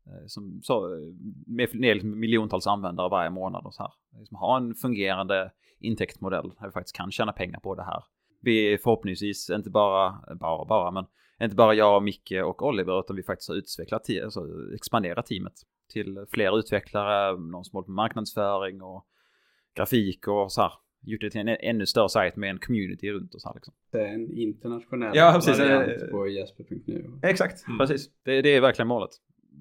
eh, 0.07 0.27
Som 0.27 0.61
så, 0.63 0.95
eh, 0.95 1.01
med, 1.47 1.69
med 1.75 1.95
liksom 1.97 2.21
miljontals 2.21 2.67
användare 2.67 3.09
varje 3.09 3.31
månad 3.31 3.67
och 3.67 3.75
så 3.75 3.83
här. 3.83 3.93
Liksom 4.19 4.37
ha 4.37 4.57
en 4.57 4.75
fungerande 4.75 5.51
intäktsmodell 5.81 6.53
där 6.61 6.67
vi 6.67 6.73
faktiskt 6.73 6.97
kan 6.97 7.11
tjäna 7.11 7.33
pengar 7.33 7.61
på 7.61 7.75
det 7.75 7.83
här. 7.85 8.05
Vi 8.43 8.73
är 8.73 8.79
förhoppningsvis 8.79 9.51
inte 9.51 9.71
bara, 9.71 10.19
bara, 10.41 10.65
bara, 10.65 10.91
men 10.91 11.05
inte 11.43 11.57
bara 11.57 11.75
jag, 11.75 12.03
Micke 12.03 12.33
och 12.45 12.63
Oliver 12.67 13.01
utan 13.01 13.17
vi 13.17 13.23
faktiskt 13.23 13.49
har 13.49 13.57
utvecklat, 13.57 14.07
alltså 14.25 14.41
expanderat 14.75 15.27
teamet 15.27 15.55
till 15.91 16.25
fler 16.33 16.59
utvecklare, 16.59 17.41
någon 17.41 17.65
som 17.65 17.77
håller 17.77 17.87
på 17.87 17.91
marknadsföring 17.93 18.83
och 18.83 19.07
grafik 19.77 20.29
och 20.29 20.53
så 20.53 20.61
här. 20.63 20.73
Gjort 21.03 21.21
det 21.21 21.31
till 21.31 21.41
en 21.41 21.49
ännu 21.49 21.87
större 21.87 22.09
sajt 22.09 22.37
med 22.37 22.51
en 22.51 22.59
community 22.59 23.11
runt 23.13 23.35
och 23.35 23.41
så 23.41 23.49
här 23.49 23.55
liksom. 23.55 23.75
Det 23.93 24.01
är 24.01 24.15
en 24.15 24.31
internationell 24.39 25.17
Ja, 25.17 25.33
precis. 25.35 25.59
variant 25.59 26.11
på 26.11 26.29
jesper.nu. 26.29 27.11
Exakt, 27.23 27.67
Mm. 27.67 27.79
precis. 27.79 28.11
Det, 28.25 28.43
det 28.43 28.49
är 28.57 28.61
verkligen 28.61 28.89
målet. 28.89 29.11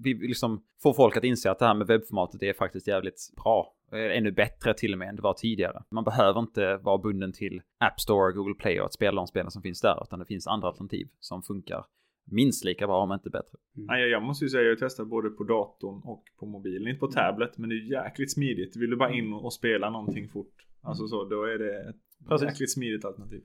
Vi 0.04 0.14
vill 0.14 0.28
liksom 0.28 0.64
få 0.84 0.94
folk 0.94 1.18
att 1.18 1.24
inse 1.24 1.52
att 1.52 1.60
det 1.60 1.66
här 1.66 1.74
med 1.74 1.88
webbformatet 1.88 2.44
är 2.44 2.54
faktiskt 2.54 2.88
jävligt 2.88 3.20
bra. 3.44 3.74
Eh, 3.92 4.18
Ännu 4.18 4.32
bättre 4.32 4.74
till 4.74 4.94
och 4.94 5.00
med 5.00 5.10
än 5.10 5.16
det 5.16 5.22
var 5.22 5.34
tidigare. 5.34 5.84
Man 5.92 6.04
behöver 6.04 6.40
inte 6.40 6.78
vara 6.78 6.98
bunden 6.98 7.34
till 7.34 7.62
App 7.80 8.00
Store, 8.02 8.34
Google 8.34 8.54
Play 8.56 8.80
och 8.80 8.86
att 8.86 8.94
spela 8.94 9.16
de 9.16 9.28
spelen 9.28 9.52
som 9.52 9.62
finns 9.62 9.82
där. 9.82 10.04
Utan 10.04 10.20
det 10.20 10.26
finns 10.26 10.48
andra 10.48 10.68
alternativ 10.68 11.08
som 11.20 11.42
funkar 11.44 11.86
minst 12.32 12.66
lika 12.66 12.88
bra 12.88 13.04
om 13.04 13.12
inte 13.12 13.30
bättre. 13.30 13.58
Nej, 13.74 14.10
jag 14.10 14.24
måste 14.24 14.46
ju 14.46 14.50
säga 14.50 14.64
jag 14.64 14.72
har 14.72 14.76
testat 14.76 15.08
både 15.08 15.30
på 15.30 15.44
datorn 15.44 16.02
och 16.04 16.24
på 16.40 16.46
mobilen. 16.46 16.88
Inte 16.88 17.00
på 17.00 17.08
tablet, 17.08 17.58
men 17.58 17.70
det 17.70 17.76
är 17.76 18.04
jäkligt 18.04 18.34
smidigt. 18.34 18.76
Vill 18.78 18.90
du 18.90 18.96
bara 18.96 19.14
in 19.14 19.34
och 19.34 19.54
spela 19.54 19.90
någonting 19.90 20.30
fort. 20.30 20.54
Alltså 20.82 21.08
så, 21.08 21.26
då 21.26 21.44
är 21.44 21.58
det 21.58 21.90
ett 21.90 21.96
Precis. 22.30 22.48
jäkligt 22.48 22.72
smidigt 22.72 23.06
alternativ. 23.06 23.42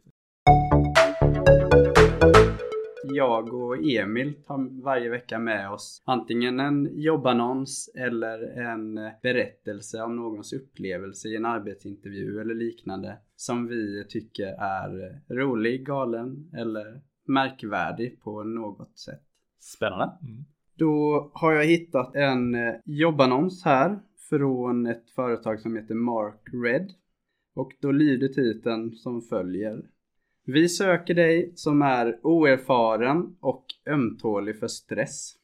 Jag 3.15 3.55
och 3.55 3.77
Emil 3.85 4.35
tar 4.35 4.83
varje 4.83 5.11
vecka 5.11 5.39
med 5.39 5.71
oss 5.71 6.03
antingen 6.05 6.61
en 6.61 6.89
jobbannons 6.93 7.91
eller 7.95 8.59
en 8.61 8.95
berättelse 9.23 10.03
om 10.03 10.17
någons 10.17 10.53
upplevelse 10.53 11.29
i 11.29 11.37
en 11.37 11.45
arbetsintervju 11.45 12.41
eller 12.41 12.55
liknande 12.55 13.17
som 13.37 13.67
vi 13.67 14.05
tycker 14.09 14.47
är 14.47 15.21
rolig, 15.35 15.87
galen 15.87 16.51
eller 16.57 17.01
märkvärdig 17.29 18.21
på 18.23 18.43
något 18.43 18.99
sätt. 18.99 19.23
Spännande. 19.61 20.17
Mm. 20.23 20.45
Då 20.77 21.31
har 21.35 21.53
jag 21.53 21.65
hittat 21.65 22.15
en 22.15 22.55
eh, 22.55 22.75
jobbannons 22.85 23.65
här 23.65 23.99
från 24.29 24.87
ett 24.87 25.11
företag 25.11 25.61
som 25.61 25.77
heter 25.77 25.95
Mark 25.95 26.41
Red. 26.65 26.93
Och 27.55 27.73
då 27.81 27.93
lyder 27.93 28.29
titeln 28.29 28.93
som 28.93 29.23
följer. 29.23 29.83
Vi 30.47 30.69
söker 30.69 31.15
dig 31.15 31.53
som 31.55 31.83
är 31.83 32.21
oerfaren 32.23 33.37
och 33.41 33.65
ömtålig 33.87 34.59
för 34.59 34.69
stress. 34.69 35.35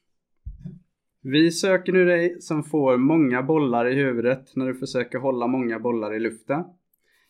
Vi 1.23 1.51
söker 1.51 1.93
nu 1.93 2.05
dig 2.05 2.40
som 2.40 2.64
får 2.64 2.97
många 2.97 3.43
bollar 3.43 3.87
i 3.87 3.95
huvudet 3.95 4.57
när 4.57 4.66
du 4.66 4.75
försöker 4.75 5.19
hålla 5.19 5.47
många 5.47 5.79
bollar 5.79 6.14
i 6.14 6.21
luften. 6.21 6.64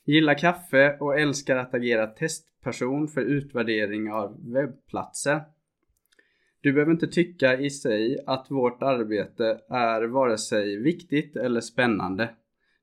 Gillar 0.04 0.38
kaffe 0.38 0.96
och 1.00 1.18
älskar 1.18 1.56
att 1.56 1.74
agera 1.74 2.06
person 2.60 3.08
för 3.08 3.20
utvärdering 3.20 4.12
av 4.12 4.52
webbplatser. 4.52 5.42
Du 6.60 6.72
behöver 6.72 6.92
inte 6.92 7.06
tycka 7.06 7.58
i 7.58 7.70
sig 7.70 8.18
att 8.26 8.50
vårt 8.50 8.82
arbete 8.82 9.60
är 9.68 10.02
vare 10.02 10.38
sig 10.38 10.76
viktigt 10.76 11.36
eller 11.36 11.60
spännande. 11.60 12.34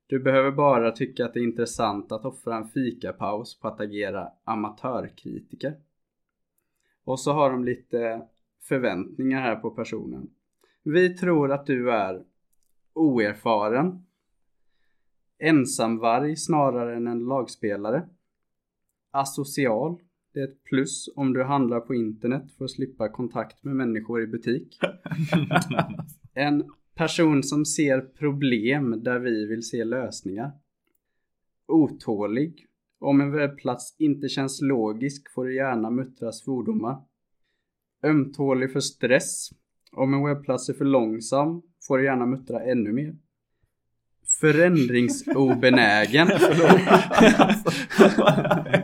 Du 0.06 0.20
behöver 0.20 0.50
bara 0.50 0.90
tycka 0.90 1.24
att 1.24 1.34
det 1.34 1.40
är 1.40 1.44
intressant 1.44 2.12
att 2.12 2.24
offra 2.24 2.56
en 2.56 2.68
fikapaus 2.68 3.60
på 3.60 3.68
att 3.68 3.80
agera 3.80 4.28
amatörkritiker. 4.44 5.74
Och 7.04 7.20
så 7.20 7.32
har 7.32 7.50
de 7.50 7.64
lite 7.64 8.22
förväntningar 8.62 9.40
här 9.40 9.56
på 9.56 9.70
personen. 9.70 10.30
Vi 10.82 11.14
tror 11.14 11.52
att 11.52 11.66
du 11.66 11.92
är 11.92 12.24
oerfaren, 12.92 14.06
ensamvarg 15.38 16.36
snarare 16.36 16.96
än 16.96 17.06
en 17.06 17.24
lagspelare, 17.24 18.08
asocial, 19.10 19.98
det 20.34 20.40
är 20.40 20.44
ett 20.44 20.64
plus 20.64 21.08
om 21.16 21.32
du 21.32 21.44
handlar 21.44 21.80
på 21.80 21.94
internet 21.94 22.52
för 22.58 22.64
att 22.64 22.70
slippa 22.70 23.08
kontakt 23.08 23.64
med 23.64 23.76
människor 23.76 24.22
i 24.22 24.26
butik. 24.26 24.78
En 26.34 26.64
person 26.94 27.42
som 27.42 27.64
ser 27.64 28.00
problem 28.00 29.02
där 29.02 29.18
vi 29.18 29.46
vill 29.46 29.62
se 29.62 29.84
lösningar. 29.84 30.52
Otålig. 31.66 32.66
Om 33.00 33.20
en 33.20 33.32
webbplats 33.32 33.96
inte 33.98 34.28
känns 34.28 34.60
logisk 34.62 35.32
får 35.34 35.44
du 35.44 35.56
gärna 35.56 35.90
muttra 35.90 36.32
svordomar. 36.32 37.02
Ömtålig 38.02 38.72
för 38.72 38.80
stress. 38.80 39.50
Om 39.92 40.14
en 40.14 40.24
webbplats 40.24 40.68
är 40.68 40.74
för 40.74 40.84
långsam 40.84 41.62
får 41.88 41.98
du 41.98 42.04
gärna 42.04 42.26
muttra 42.26 42.62
ännu 42.62 42.92
mer. 42.92 43.16
Förändringsobenägen. 44.40 46.28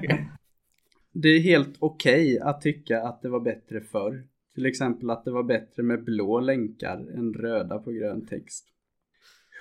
Det 1.17 1.29
är 1.29 1.41
helt 1.41 1.77
okej 1.79 2.41
att 2.41 2.61
tycka 2.61 3.03
att 3.03 3.23
det 3.23 3.29
var 3.29 3.41
bättre 3.41 3.81
förr. 3.81 4.25
Till 4.55 4.67
exempel 4.67 5.11
att 5.11 5.25
det 5.25 5.31
var 5.31 5.43
bättre 5.43 5.83
med 5.83 6.05
blå 6.05 6.41
länkar 6.41 7.19
än 7.19 7.35
röda 7.35 7.79
på 7.79 7.91
grön 7.91 8.27
text. 8.27 8.67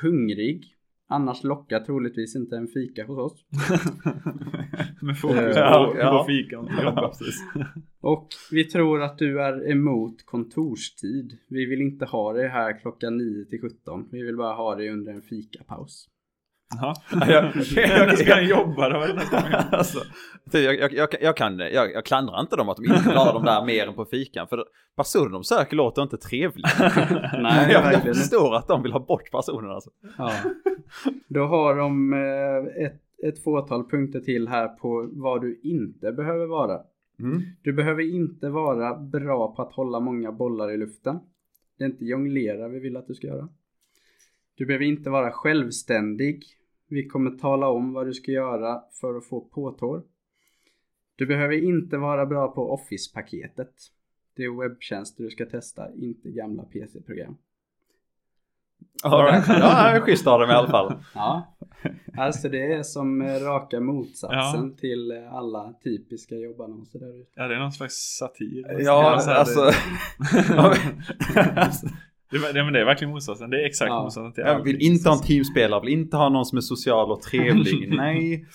Hungrig. 0.02 0.76
Annars 1.08 1.44
lockar 1.44 1.80
troligtvis 1.80 2.36
inte 2.36 2.58
en 2.58 2.68
fika 2.68 3.06
hos 3.06 3.18
oss. 3.18 3.46
Med 5.02 5.20
fokus 5.20 5.38
på, 5.38 5.60
Ja, 5.60 5.96
ja. 5.98 6.20
på 6.20 6.26
fikan. 6.28 6.70
Ja, 6.82 7.08
precis. 7.08 7.44
Och 8.02 8.28
vi 8.52 8.63
tror 8.63 9.02
att 9.02 9.18
du 9.18 9.42
är 9.42 9.72
emot 9.72 10.26
kontorstid. 10.26 11.38
Vi 11.48 11.66
vill 11.66 11.82
inte 11.82 12.06
ha 12.06 12.34
dig 12.34 12.48
här 12.48 12.80
klockan 12.80 13.18
9 13.18 13.46
till 13.46 13.62
17. 13.62 14.10
Vi 14.12 14.24
vill 14.24 14.38
bara 14.38 14.54
ha 14.54 14.76
dig 14.76 14.89
under 14.89 15.13
en 15.13 15.22
fikapaus. 15.22 16.10
Ja. 16.82 16.93
Ja, 17.12 17.32
jag- 17.32 17.43
När 18.08 18.15
ska 18.15 18.34
han 18.34 18.47
jobba 18.47 18.89
då? 18.89 18.97
alltså, 19.78 19.99
det- 20.45 20.62
jag, 20.62 20.76
jag, 20.82 20.93
jag, 20.93 21.10
jag, 21.21 21.38
kan, 21.38 21.60
jag, 21.60 21.91
jag 21.93 22.06
klandrar 22.06 22.39
inte 22.41 22.56
dem 22.56 22.69
att 22.69 22.78
de 22.78 22.86
inte 22.93 23.13
la 23.13 23.34
dem 23.34 23.43
där 23.43 23.65
mer 23.65 23.88
än 23.88 23.93
på 23.93 24.06
fikan. 24.06 24.47
För 24.47 24.65
personen 24.95 25.32
de 25.32 25.43
söker 25.43 25.76
låter 25.76 26.02
inte 26.04 26.17
trevlig. 26.17 26.65
Nej, 27.41 27.71
jag, 27.71 27.93
jag 27.93 28.02
förstår 28.04 28.56
att 28.56 28.67
de 28.67 28.84
vill 28.84 28.91
ha 28.91 28.99
bort 28.99 29.32
personen 29.32 29.71
alltså. 29.71 29.89
Ja. 30.17 30.32
Då 31.28 31.45
har 31.45 31.76
de 31.76 32.13
eh, 32.13 32.86
ett, 32.86 33.02
ett 33.23 33.43
fåtal 33.43 33.89
punkter 33.89 34.19
till 34.19 34.47
här 34.47 34.67
på 34.67 35.10
vad 35.12 35.41
du 35.41 35.60
inte 35.63 36.12
behöver 36.12 36.45
vara. 36.45 36.80
Mm. 37.19 37.41
Du 37.62 37.73
behöver 37.73 38.13
inte 38.15 38.49
vara 38.49 38.95
bra 38.95 39.56
på 39.56 39.62
att 39.62 39.73
hålla 39.73 39.99
många 39.99 40.32
bollar 40.32 40.71
i 40.71 40.78
luften. 40.78 41.19
Det 41.78 41.84
är 41.84 41.89
inte 41.89 42.06
jonglera 42.06 42.67
vi 42.67 42.80
vill 42.80 42.97
att 42.97 43.08
du 43.08 43.13
ska 43.13 43.28
göra. 43.28 43.49
Du 44.56 44.66
behöver 44.66 44.86
inte 44.86 45.10
vara 45.10 45.32
självständig. 45.32 46.44
Vi 46.89 47.08
kommer 47.08 47.32
tala 47.32 47.70
om 47.70 47.94
vad 47.94 48.06
du 48.06 48.13
ska 48.13 48.32
göra 48.32 48.82
för 49.02 49.18
att 49.18 49.26
få 49.26 49.42
påtår. 49.42 50.04
Du 51.16 51.26
behöver 51.26 51.63
inte 51.63 51.98
vara 51.98 52.26
bra 52.26 52.48
på 52.48 52.74
Office-paketet. 52.74 53.74
Det 54.36 54.44
är 54.44 54.62
webbtjänster 54.62 55.24
du 55.24 55.30
ska 55.30 55.46
testa, 55.46 55.94
inte 55.96 56.30
gamla 56.30 56.63
PC-program. 56.63 57.38
All 59.04 59.26
right. 59.26 59.48
Ja, 59.48 60.00
schysst 60.02 60.28
av 60.28 60.39
dem 60.39 60.50
i 60.50 60.54
alla 60.54 60.68
fall. 60.68 60.94
Ja, 61.13 61.56
alltså 62.18 62.50
det 62.50 62.74
är 62.74 62.84
som 62.84 63.24
raka 63.24 63.80
motsatsen 63.80 64.76
till 64.76 65.12
eh, 65.12 65.34
alla 65.34 65.74
typiska 65.84 66.36
jobbannonser 66.36 67.00
där 67.00 67.22
ute. 67.22 67.32
Ja, 67.36 67.48
det 67.48 67.56
är 67.56 67.60
någon 67.60 67.72
slags 67.72 67.96
satir. 67.96 68.82
Ja, 68.82 69.20
så 69.20 69.30
här, 69.30 69.38
alltså. 69.38 69.72
Det, 72.54 72.63
men 72.63 72.74
det 72.74 72.80
är 72.82 72.86
verkligen 72.86 73.12
motsatsen. 73.13 73.50
Det 73.50 73.62
är 73.62 73.65
exakt 73.65 73.89
Ja. 73.89 74.04
motsatsen 74.04 74.34
till 74.34 74.43
Jag 74.48 74.63
vill 74.63 74.82
inte 74.82 75.10
ha 75.10 75.15
en 75.15 75.22
teamspelare, 75.24 75.82
vill 75.82 75.93
inte 75.93 76.17
ha 76.17 76.30
någon 76.30 76.46
som 76.46 76.58
är 76.58 76.62
social 76.62 77.12
och 77.12 77.22
trevlig. 77.22 77.93
Nej. 77.98 78.46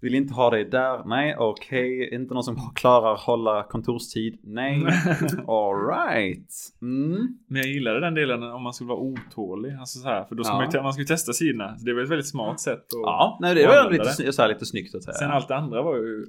Vill 0.00 0.14
inte 0.14 0.34
ha 0.34 0.50
dig 0.50 0.64
där? 0.64 1.04
Nej, 1.08 1.36
okej. 1.38 2.14
Inte 2.14 2.34
någon 2.34 2.42
som 2.42 2.56
klarar 2.74 3.16
hålla 3.26 3.62
kontorstid? 3.62 4.38
Nej. 4.42 4.82
Alright. 5.46 6.50
Mm. 6.82 7.28
Men 7.48 7.62
jag 7.62 7.66
gillade 7.70 8.00
den 8.00 8.14
delen 8.14 8.42
om 8.42 8.62
man 8.62 8.72
skulle 8.72 8.88
vara 8.88 8.98
otålig. 8.98 9.72
Alltså 9.80 9.98
så 9.98 10.08
här, 10.08 10.24
för 10.24 10.34
då 10.34 10.44
ska 10.44 10.52
Ja. 10.54 10.70
man, 10.74 10.82
man 10.82 10.98
ju 10.98 11.04
testa 11.04 11.32
sidorna. 11.32 11.78
Så 11.78 11.84
det 11.86 11.94
var 11.94 12.02
ett 12.02 12.10
väldigt 12.10 12.28
smart 12.28 12.60
sätt 12.60 12.78
att 12.78 12.86
Ja, 13.02 13.38
nej 13.40 13.54
det 13.54 13.66
var 13.66 13.90
lite, 13.90 14.22
det. 14.24 14.32
så 14.32 14.42
här, 14.42 14.48
lite 14.48 14.66
snyggt 14.66 14.94
att 14.94 15.04
säga. 15.04 15.14
Sen 15.14 15.30
allt 15.30 15.48
det 15.48 15.56
andra 15.56 15.82
var 15.82 15.96
ju... 15.96 16.26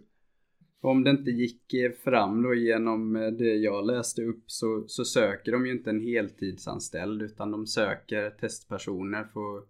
Om 0.81 1.03
det 1.03 1.09
inte 1.09 1.31
gick 1.31 1.73
eh, 1.73 1.91
fram 1.91 2.43
då 2.43 2.53
genom 2.53 3.15
eh, 3.15 3.27
det 3.27 3.55
jag 3.55 3.85
läste 3.85 4.21
upp 4.21 4.43
så, 4.45 4.83
så 4.87 5.05
söker 5.05 5.51
de 5.51 5.65
ju 5.65 5.71
inte 5.71 5.89
en 5.89 6.01
heltidsanställd 6.01 7.21
utan 7.21 7.51
de 7.51 7.67
söker 7.67 8.29
testpersoner 8.29 9.23
för 9.33 9.57
att 9.57 9.65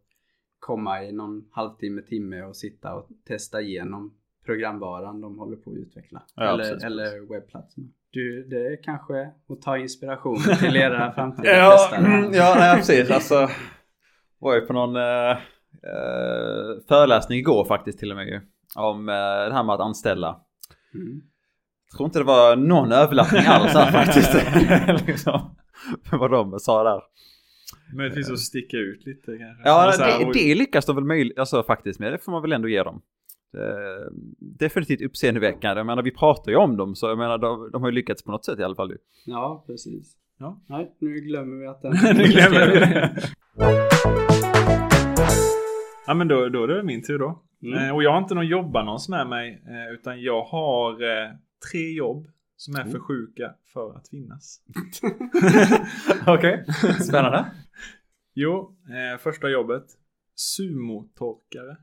komma 0.59 1.03
i 1.03 1.11
någon 1.11 1.45
halvtimme, 1.51 2.01
timme 2.01 2.43
och 2.43 2.55
sitta 2.55 2.95
och 2.95 3.07
testa 3.27 3.61
igenom 3.61 4.13
programvaran 4.45 5.21
de 5.21 5.39
håller 5.39 5.57
på 5.57 5.71
att 5.71 5.77
utveckla. 5.77 6.23
Ja, 6.35 6.53
eller, 6.53 6.63
precis, 6.63 6.83
eller 6.83 7.33
webbplatserna. 7.33 7.87
Du, 8.11 8.43
det 8.43 8.67
är 8.67 8.83
kanske 8.83 9.31
att 9.49 9.61
ta 9.61 9.77
inspiration 9.77 10.37
till 10.59 10.75
era 10.75 11.11
framtida 11.15 11.57
Ja, 11.57 11.71
testare. 11.71 12.05
mm, 12.05 12.33
ja 12.33 12.55
nej, 12.59 12.75
precis. 12.75 13.11
Alltså, 13.11 13.47
var 14.39 14.55
ju 14.55 14.61
på 14.61 14.73
någon 14.73 14.95
eh, 14.95 15.31
eh, 15.31 16.77
föreläsning 16.87 17.39
igår 17.39 17.65
faktiskt 17.65 17.99
till 17.99 18.11
och 18.11 18.17
med 18.17 18.27
ju. 18.27 18.41
Om 18.75 19.09
eh, 19.09 19.13
det 19.15 19.53
här 19.53 19.63
med 19.63 19.75
att 19.75 19.81
anställa. 19.81 20.41
Mm. 20.93 21.21
Jag 21.91 21.97
tror 21.97 22.05
inte 22.05 22.19
det 22.19 22.25
var 22.25 22.55
någon 22.55 22.91
överlappning 22.91 23.45
alls 23.45 23.73
här 23.73 23.91
faktiskt. 24.05 24.33
liksom, 25.07 25.55
vad 26.11 26.31
de 26.31 26.59
sa 26.59 26.83
där. 26.83 27.01
Möjligtvis 27.95 28.29
att 28.31 28.39
sticka 28.39 28.77
ut 28.77 29.05
lite 29.05 29.37
kanske. 29.37 29.61
Ja, 29.63 29.93
det, 29.97 30.31
det 30.33 30.55
lyckas 30.55 30.85
de 30.85 30.95
väl 30.95 31.05
möjligt, 31.05 31.39
alltså 31.39 31.63
faktiskt 31.63 31.99
med. 31.99 32.13
Det 32.13 32.17
får 32.17 32.31
man 32.31 32.41
väl 32.41 32.53
ändå 32.53 32.67
ge 32.67 32.83
dem. 32.83 33.01
Eh, 33.57 34.11
definitivt 34.39 35.01
uppseendeväckande. 35.01 35.79
Jag 35.79 35.85
menar, 35.85 36.03
vi 36.03 36.11
pratar 36.11 36.51
ju 36.51 36.57
om 36.57 36.77
dem, 36.77 36.95
så 36.95 37.07
jag 37.07 37.17
menar, 37.17 37.37
de, 37.37 37.69
de 37.71 37.81
har 37.81 37.89
ju 37.89 37.95
lyckats 37.95 38.23
på 38.23 38.31
något 38.31 38.45
sätt 38.45 38.59
i 38.59 38.63
alla 38.63 38.75
fall. 38.75 38.91
ju. 38.91 38.97
Ja, 39.25 39.63
precis. 39.67 40.15
Ja. 40.39 40.61
Nej, 40.67 40.95
nu 40.99 41.13
glömmer 41.13 41.55
vi 41.55 41.67
att 41.67 41.81
den... 41.81 41.91
Nu 42.17 42.23
glömmer 42.23 42.71
vi 42.71 42.79
det. 42.79 43.15
Ja 46.07 46.13
men 46.13 46.27
då, 46.27 46.49
då 46.49 46.63
är 46.63 46.67
det 46.67 46.83
min 46.83 47.03
tur 47.03 47.19
då. 47.19 47.43
Mm. 47.63 47.85
Eh, 47.85 47.95
och 47.95 48.03
jag 48.03 48.11
har 48.11 48.17
inte 48.17 48.35
någon 48.35 48.47
jobbannons 48.47 49.09
med 49.09 49.27
mig. 49.27 49.63
Eh, 49.67 49.93
utan 49.93 50.21
jag 50.21 50.43
har 50.43 50.91
eh, 50.91 51.29
tre 51.71 51.91
jobb 51.91 52.27
som 52.55 52.75
är 52.75 52.83
för 52.83 52.99
sjuka 52.99 53.53
för 53.73 53.95
att 53.95 54.09
finnas. 54.09 54.61
Okej, 56.27 56.65
spännande. 57.07 57.45
Jo, 58.33 58.75
eh, 58.89 59.19
första 59.19 59.49
jobbet. 59.49 59.83
Sumotorkare. 60.35 61.77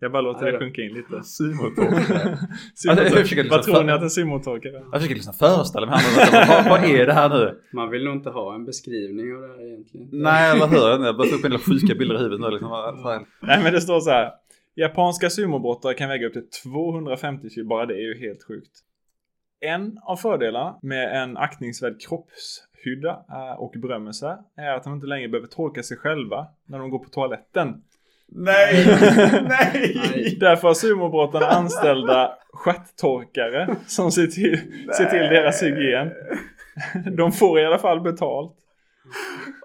Jag 0.00 0.12
bara 0.12 0.22
låter 0.22 0.52
det 0.52 0.58
sjunka 0.58 0.82
in 0.82 0.92
lite. 0.92 1.22
Sumotorkare. 1.24 2.38
Försöker 2.76 3.22
liksom 3.22 3.48
Vad 3.48 3.62
tror 3.62 3.84
ni 3.84 3.92
att 3.92 4.02
en 4.02 4.10
sumotorkare 4.10 4.76
är? 4.76 4.80
Jag 4.80 4.92
försöker 4.92 5.14
liksom 5.14 5.34
föreställa 5.34 5.86
mig 5.86 5.98
här, 5.98 6.46
vad, 6.48 6.80
vad 6.80 6.90
är 6.90 7.06
det 7.06 7.12
här 7.12 7.28
nu? 7.28 7.60
Man 7.72 7.90
vill 7.90 8.04
nog 8.04 8.14
inte 8.14 8.30
ha 8.30 8.54
en 8.54 8.64
beskrivning 8.64 9.34
av 9.34 9.40
det 9.42 9.48
här 9.48 9.66
egentligen. 9.66 10.08
Nej, 10.12 10.50
eller 10.50 10.66
hur? 10.66 11.04
Jag 11.04 11.16
börjar 11.16 11.30
få 11.30 11.36
upp 11.36 11.44
en 11.44 11.50
del 11.50 11.60
sjuka 11.60 11.94
bilder 11.94 12.14
i 12.14 12.18
huvudet 12.18 12.40
nu 12.40 12.50
liksom. 12.50 13.26
Nej 13.40 13.62
men 13.62 13.72
det 13.72 13.80
står 13.80 14.00
så 14.00 14.10
här. 14.10 14.30
Japanska 14.78 15.30
sumobrottare 15.30 15.94
kan 15.94 16.08
väga 16.08 16.26
upp 16.26 16.32
till 16.32 16.50
250 16.62 17.50
kilo. 17.50 17.68
Bara 17.68 17.86
det 17.86 17.94
är 17.94 18.14
ju 18.14 18.18
helt 18.18 18.42
sjukt. 18.42 18.70
En 19.60 19.98
av 20.02 20.16
fördelarna 20.16 20.78
med 20.82 21.22
en 21.22 21.36
aktningsvärd 21.36 22.00
kroppshydda 22.00 23.10
eh, 23.10 23.60
och 23.60 23.74
berömmelse 23.82 24.38
är 24.56 24.72
att 24.72 24.84
de 24.84 24.94
inte 24.94 25.06
längre 25.06 25.28
behöver 25.28 25.48
torka 25.48 25.82
sig 25.82 25.96
själva 25.96 26.46
när 26.66 26.78
de 26.78 26.90
går 26.90 26.98
på 26.98 27.08
toaletten. 27.08 27.82
Nej! 28.28 28.86
Nej. 29.48 30.36
Därför 30.40 30.68
har 30.68 30.74
sumobrottarna 30.74 31.46
anställda 31.46 32.38
stjärttorkare 32.52 33.76
som 33.86 34.12
ser 34.12 34.26
till, 34.26 34.58
ser 34.96 35.04
till 35.04 35.18
deras 35.18 35.62
hygien. 35.62 36.12
De 37.16 37.32
får 37.32 37.60
i 37.60 37.66
alla 37.66 37.78
fall 37.78 38.00
betalt. 38.00 38.56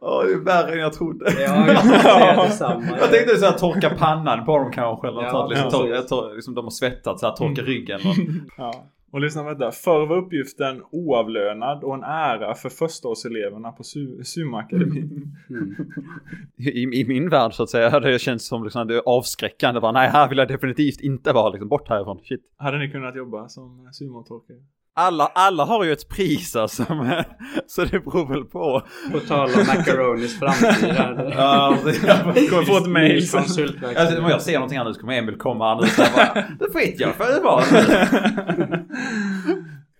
Åh, 0.01 0.23
det 0.25 0.33
är 0.33 0.37
värre 0.45 0.73
än 0.73 0.79
jag 0.79 0.93
trodde. 0.93 1.25
Ja, 1.41 1.67
jag 1.67 2.45
detsamma. 2.45 2.83
Jag 2.99 3.11
tänkte 3.11 3.37
så 3.37 3.45
här 3.45 3.53
torka 3.57 3.89
pannan 3.89 4.45
på 4.45 4.57
dem 4.57 4.71
kanske. 4.71 5.07
Eller 5.07 5.21
Ja, 5.23 5.47
liksom, 5.47 5.69
tor- 5.69 5.89
jag 5.89 6.07
tor- 6.07 6.35
liksom 6.35 6.53
de 6.55 6.65
har 6.65 6.71
svettat 6.71 7.19
så 7.19 7.25
här, 7.27 7.35
torka 7.35 7.61
ryggen. 7.61 7.99
Och... 7.99 8.15
Ja. 8.57 8.85
Och 9.11 9.21
lyssna 9.21 9.43
på 9.43 9.49
detta. 9.53 9.71
Förr 9.71 10.05
var 10.05 10.17
uppgiften 10.17 10.81
oavlönad 10.91 11.83
och 11.83 11.93
en 11.93 12.03
ära 12.03 12.53
för 12.55 12.69
förstaårseleverna 12.69 13.71
på 13.71 13.83
su- 13.83 14.23
sumoakademin. 14.23 15.35
Mm. 15.49 15.75
I, 16.57 17.01
I 17.01 17.05
min 17.07 17.29
värld 17.29 17.53
så 17.53 17.63
att 17.63 17.69
säga, 17.69 17.99
det 17.99 18.19
känns 18.19 18.47
som 18.47 18.63
liksom, 18.63 18.87
det 18.87 19.01
avskräckande. 19.05 19.79
Bara, 19.81 19.91
nej, 19.91 20.09
här 20.09 20.29
vill 20.29 20.37
jag 20.37 20.47
definitivt 20.47 21.01
inte 21.01 21.31
vara. 21.33 21.49
Liksom, 21.49 21.69
bort 21.69 21.89
härifrån. 21.89 22.19
Shit. 22.23 22.41
Hade 22.57 22.77
ni 22.79 22.91
kunnat 22.91 23.15
jobba 23.15 23.47
som 23.47 23.89
sumotorkare? 23.91 24.57
Alla, 24.95 25.25
alla 25.25 25.65
har 25.65 25.83
ju 25.83 25.91
ett 25.91 26.09
pris 26.09 26.55
alltså. 26.55 26.95
men- 26.95 27.23
Så 27.67 27.85
det 27.85 27.99
beror 27.99 28.27
väl 28.27 28.43
på. 28.45 28.81
På 29.11 29.19
tal 29.19 29.49
om 29.49 29.67
Macaronis 29.67 30.39
framtid. 30.39 30.95
Ja, 31.35 31.77
jag 31.85 32.49
Kommer 32.49 32.63
få 32.63 32.77
ett 32.77 32.89
mail. 32.89 33.23
Alltså, 33.35 34.21
om 34.21 34.29
jag 34.29 34.41
ser 34.41 34.53
någonting 34.53 34.79
nu 34.85 34.93
så 34.93 34.99
kommer 34.99 35.13
Emil 35.13 35.35
komma 35.37 35.65
jag 35.97 36.07
bara, 36.15 36.33
det 36.59 36.73
skiter 36.73 37.01
jag 37.01 37.15
för 37.15 37.33
det 37.33 37.39
var. 37.41 37.63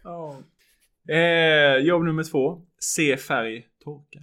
Ja. 0.03 0.37
eh, 1.13 1.77
jobb 1.77 2.03
nummer 2.03 2.23
två. 2.23 2.61
Se 2.79 3.17
färg 3.17 3.65
torka. 3.83 4.19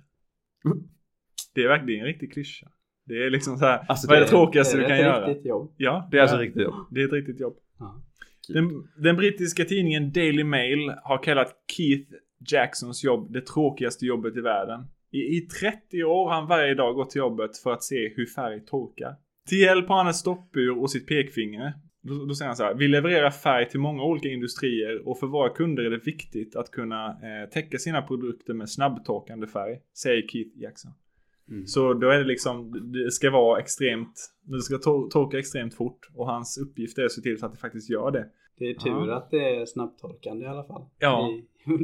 Det 1.55 1.61
är 1.63 1.69
verkligen 1.69 2.01
en 2.01 2.07
riktig 2.07 2.33
klyscha. 2.33 2.67
Det 3.07 3.15
är 3.27 3.31
liksom 3.31 3.59
så 3.59 3.65
här. 3.65 3.85
Alltså, 3.89 4.07
vad 4.09 4.17
är 4.17 4.21
det 4.21 4.27
det- 4.27 4.31
tråkigaste 4.31 4.77
Är 4.77 4.81
du 4.81 4.83
det 4.83 4.89
kan 4.89 4.97
ett 4.99 5.05
göra? 5.05 5.27
riktigt 5.27 5.47
jobb? 5.47 5.75
Ja, 5.77 6.09
Det 6.11 6.17
är 6.17 6.21
alltså 6.23 6.37
ja, 6.37 6.43
riktigt 6.43 6.63
jobb. 6.63 6.75
det 6.91 7.01
är 7.01 7.07
ett 7.07 7.13
riktigt 7.13 7.41
jobb. 7.41 7.57
Ja. 7.79 8.03
Typ. 8.47 8.55
Den, 8.55 8.89
den 8.97 9.17
brittiska 9.17 9.65
tidningen 9.65 10.13
Daily 10.13 10.45
Mail 10.45 10.93
har 11.03 11.23
kallat 11.23 11.55
Keith 11.77 12.13
Jacksons 12.53 13.05
jobb 13.05 13.33
det 13.33 13.47
tråkigaste 13.47 14.07
jobbet 14.07 14.37
i 14.37 14.41
världen. 14.41 14.87
I, 15.13 15.19
I 15.19 15.41
30 15.41 16.05
år 16.05 16.29
har 16.29 16.35
han 16.35 16.47
varje 16.47 16.75
dag 16.75 16.95
gått 16.95 17.11
till 17.11 17.19
jobbet 17.19 17.59
för 17.59 17.73
att 17.73 17.85
se 17.85 18.09
hur 18.09 18.27
färg 18.27 18.61
torkar. 18.67 19.17
Till 19.49 19.59
hjälp 19.59 19.89
har 19.89 19.97
han 19.97 20.09
ett 20.09 20.17
stoppur 20.17 20.79
och 20.79 20.91
sitt 20.91 21.07
pekfinger. 21.07 21.73
Då, 22.03 22.25
då 22.25 22.35
säger 22.35 22.47
han 22.47 22.57
så 22.57 22.65
här. 22.65 22.75
Vi 22.75 22.89
levererar 22.89 23.31
färg 23.31 23.69
till 23.69 23.81
många 23.81 24.03
olika 24.03 24.29
industrier 24.29 25.09
och 25.09 25.19
för 25.19 25.27
våra 25.27 25.49
kunder 25.49 25.83
är 25.83 25.91
det 25.91 26.07
viktigt 26.07 26.57
att 26.57 26.71
kunna 26.71 27.07
eh, 27.07 27.49
täcka 27.51 27.79
sina 27.79 28.03
produkter 28.03 28.55
med 28.55 28.71
snabbtorkande 28.71 29.47
färg. 29.47 29.79
Säger 29.97 30.29
Keith 30.29 30.59
Jackson. 30.59 30.93
Mm. 31.51 31.67
Så 31.67 31.95
då 31.95 32.09
är 32.09 32.19
det 32.19 32.25
liksom, 32.25 32.73
det 32.93 33.11
ska 33.11 33.31
vara 33.31 33.61
extremt, 33.61 34.13
det 34.45 34.61
ska 34.61 34.75
tor- 34.79 35.11
torka 35.11 35.39
extremt 35.39 35.75
fort 35.75 35.99
och 36.15 36.27
hans 36.27 36.59
uppgift 36.59 36.99
är 36.99 37.05
att 37.05 37.13
se 37.13 37.21
till 37.21 37.39
så 37.39 37.47
att 37.47 37.53
det 37.53 37.59
faktiskt 37.59 37.91
gör 37.91 38.11
det. 38.11 38.27
Det 38.59 38.65
är 38.71 38.75
tur 38.75 39.07
Ja. 39.09 39.17
att 39.17 39.31
det 39.31 39.57
är 39.57 39.67
snabbtorkande 39.67 40.45
i 40.45 40.49
alla 40.49 40.65
fall. 40.65 40.83
Ja. 40.99 41.29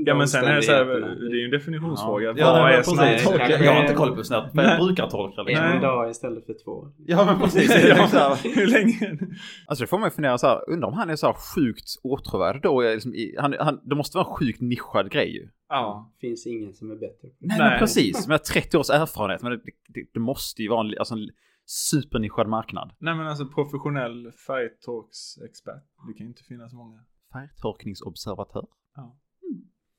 Ja 0.07 0.15
men 0.15 0.29
sen 0.29 0.45
är 0.45 0.57
det 0.57 0.63
så 0.63 0.73
här, 0.73 0.85
det 0.85 1.37
är 1.37 1.39
ju 1.39 1.45
en 1.45 1.51
definitionsfråga. 1.51 2.35
Ja, 2.37 2.53
Vad 2.53 2.63
nej, 2.63 2.75
är 2.75 2.77
men 2.77 2.77
precis. 2.77 3.23
snabbtorka? 3.25 3.47
Kanske- 3.49 3.65
Jag 3.65 3.73
har 3.75 3.81
inte 3.83 3.95
koll 3.95 4.17
på 4.17 4.25
snabbt. 4.25 4.55
Men 4.55 4.65
jag 4.65 4.87
brukar 4.87 5.07
torka 5.09 5.43
liksom. 5.43 5.65
En 5.67 5.83
dag 5.83 6.11
istället 6.11 6.47
för 6.47 6.55
två. 6.65 6.89
Ja 7.07 7.25
men 7.25 7.41
precis. 7.41 7.71
Här. 8.13 8.55
Hur 8.57 8.67
länge? 8.67 9.19
Alltså 9.67 9.85
det 9.85 9.89
får 9.89 9.99
man 9.99 10.07
ju 10.07 10.11
fundera 10.11 10.39
så 10.39 10.47
här, 10.47 10.71
undrar 10.71 10.89
om 10.89 10.95
han 10.95 11.11
är 11.11 11.17
så 11.17 11.27
här 11.27 11.35
sjukt 11.57 11.85
åtråvärd 12.03 12.63
då? 12.63 12.81
Liksom, 12.81 13.13
han, 13.39 13.55
han, 13.61 13.81
det 13.85 13.95
måste 13.95 14.17
vara 14.19 14.27
en 14.29 14.35
sjukt 14.35 14.61
nischad 14.61 15.11
grej 15.11 15.35
ju. 15.35 15.49
Ja. 15.69 16.13
Finns 16.21 16.47
ingen 16.47 16.75
som 16.75 16.91
är 16.91 16.95
bättre. 16.97 17.29
Nej, 17.39 17.59
Nej. 17.59 17.71
men 17.71 17.79
precis, 17.79 18.29
med 18.29 18.45
30 18.45 18.79
års 18.79 18.91
erfarenhet, 18.91 19.43
men 19.43 19.53
det, 19.53 19.61
det, 19.89 20.07
det 20.13 20.21
måste 20.21 20.63
ju 20.63 20.69
vara 20.69 20.87
en, 20.89 20.99
alltså 20.99 21.15
en 21.15 21.31
supernischad 21.67 22.49
marknad. 22.49 22.93
Nej 22.99 23.15
men 23.15 23.27
alltså 23.27 23.47
professionell 23.47 24.33
färgtorksexpert. 24.33 25.83
Det 26.09 26.13
kan 26.15 26.27
ju 26.27 26.29
inte 26.29 26.43
finnas 26.43 26.73
många. 26.73 27.05
Färgtorkningsobservatör. 27.33 28.67
Ja. 28.97 29.19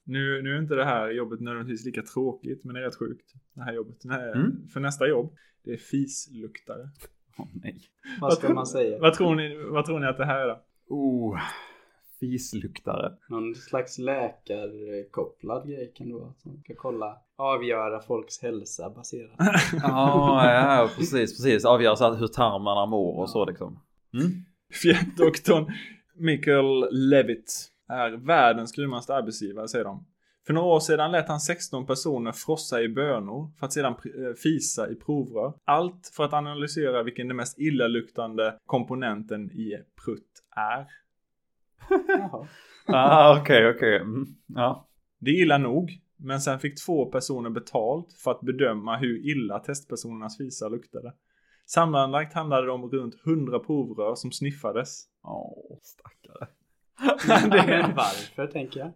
Nu, 0.04 0.42
nu 0.42 0.56
är 0.56 0.60
inte 0.62 0.76
det 0.76 0.86
här 0.86 1.10
jobbet 1.12 1.40
nödvändigtvis 1.40 1.86
lika 1.86 2.02
tråkigt 2.02 2.64
men 2.64 2.74
det 2.74 2.82
är 2.82 2.86
rätt 2.86 2.96
sjukt. 2.96 3.34
Det 3.54 3.62
här 3.62 3.74
jobbet. 3.74 4.02
Nej, 4.04 4.32
Mm. 4.32 4.68
För 4.68 4.80
nästa 4.80 5.08
jobb, 5.08 5.36
det 5.64 5.72
är 5.74 5.78
fisluktare. 5.78 6.90
Åh 7.38 7.48
nej. 7.54 7.82
Vad 8.22 8.34
ska 8.34 8.54
man 8.54 8.66
säga? 8.68 9.00
Vad 9.00 9.14
tror 9.14 9.36
ni, 9.36 9.56
vad 9.56 9.86
tror 9.86 10.00
ni 10.00 10.08
att 10.08 10.18
det 10.18 10.26
här 10.26 10.40
är 10.40 10.48
då? 10.48 10.62
Oh, 10.90 11.40
fisluktare. 12.20 13.14
Någon 13.30 13.56
slags 13.56 13.98
läkarkopplad 13.98 15.68
grej 15.68 15.94
kan 15.96 16.08
det 16.08 16.14
vara. 16.14 16.34
Som 16.34 16.60
ska 16.60 16.74
kolla, 16.78 17.18
avgöra 17.38 18.02
folks 18.02 18.42
hälsa 18.42 18.90
baserat. 18.90 19.36
Ja, 19.84 20.54
ja, 20.54 20.90
precis, 20.98 21.38
precis. 21.38 21.66
Avgöra 21.66 21.96
så 21.96 22.14
hur 22.14 22.28
tarmarna 22.28 22.86
mår 22.86 23.20
och 23.20 23.30
så 23.30 23.46
liksom. 23.46 23.80
Mm. 24.14 24.32
Fjättdoktorn 24.82 25.74
Michael 26.16 26.88
Levitt 26.92 27.72
är 27.90 28.12
världens 28.12 28.72
grymmaste 28.72 29.16
arbetsgivare 29.16 29.68
säger 29.68 29.86
de. 29.86 30.06
För 30.48 30.54
några 30.54 30.68
år 30.68 30.80
sedan 30.80 31.12
lät 31.12 31.28
han 31.28 31.40
16 31.40 31.86
personer 31.86 32.32
frossa 32.32 32.82
i 32.82 32.90
bönor 32.90 33.52
för 33.60 33.66
att 33.66 33.74
sedan 33.74 33.94
eh, 33.94 34.34
fisa 34.44 34.90
i 34.90 34.96
provrör. 34.96 35.54
Allt 35.66 36.12
för 36.16 36.24
att 36.24 36.34
analysera 36.34 37.04
vilken 37.04 37.28
den 37.28 37.38
mest 37.38 37.60
illaluktande 37.60 38.58
komponenten 38.66 39.52
i 39.52 39.74
prutt 40.06 40.44
är. 40.56 40.88
Jaha. 42.08 42.48
Ah, 42.88 43.40
okej, 43.42 43.70
okej. 43.70 43.96
Mm. 43.96 44.26
Ja. 44.48 44.88
Det 45.20 45.32
är 45.32 45.42
illa 45.42 45.58
nog, 45.58 45.92
men 46.18 46.42
sen 46.42 46.60
fick 46.60 46.86
två 46.86 47.06
personer 47.06 47.50
betalt 47.50 48.14
för 48.24 48.32
att 48.32 48.42
bedöma 48.42 48.98
hur 48.98 49.32
illa 49.32 49.60
testpersonernas 49.60 50.38
fisar 50.38 50.70
luktade. 50.70 51.14
Sammanlagt 51.66 52.34
handlade 52.34 52.66
det 52.66 52.72
om 52.72 52.90
runt 52.92 53.16
100 53.26 53.60
provrör 53.60 54.16
som 54.16 54.32
sniffades. 54.32 55.04
Åh. 55.24 55.78
Men 57.50 57.96
varför 57.96 58.48
tänker 58.48 58.80
jag? 58.80 58.94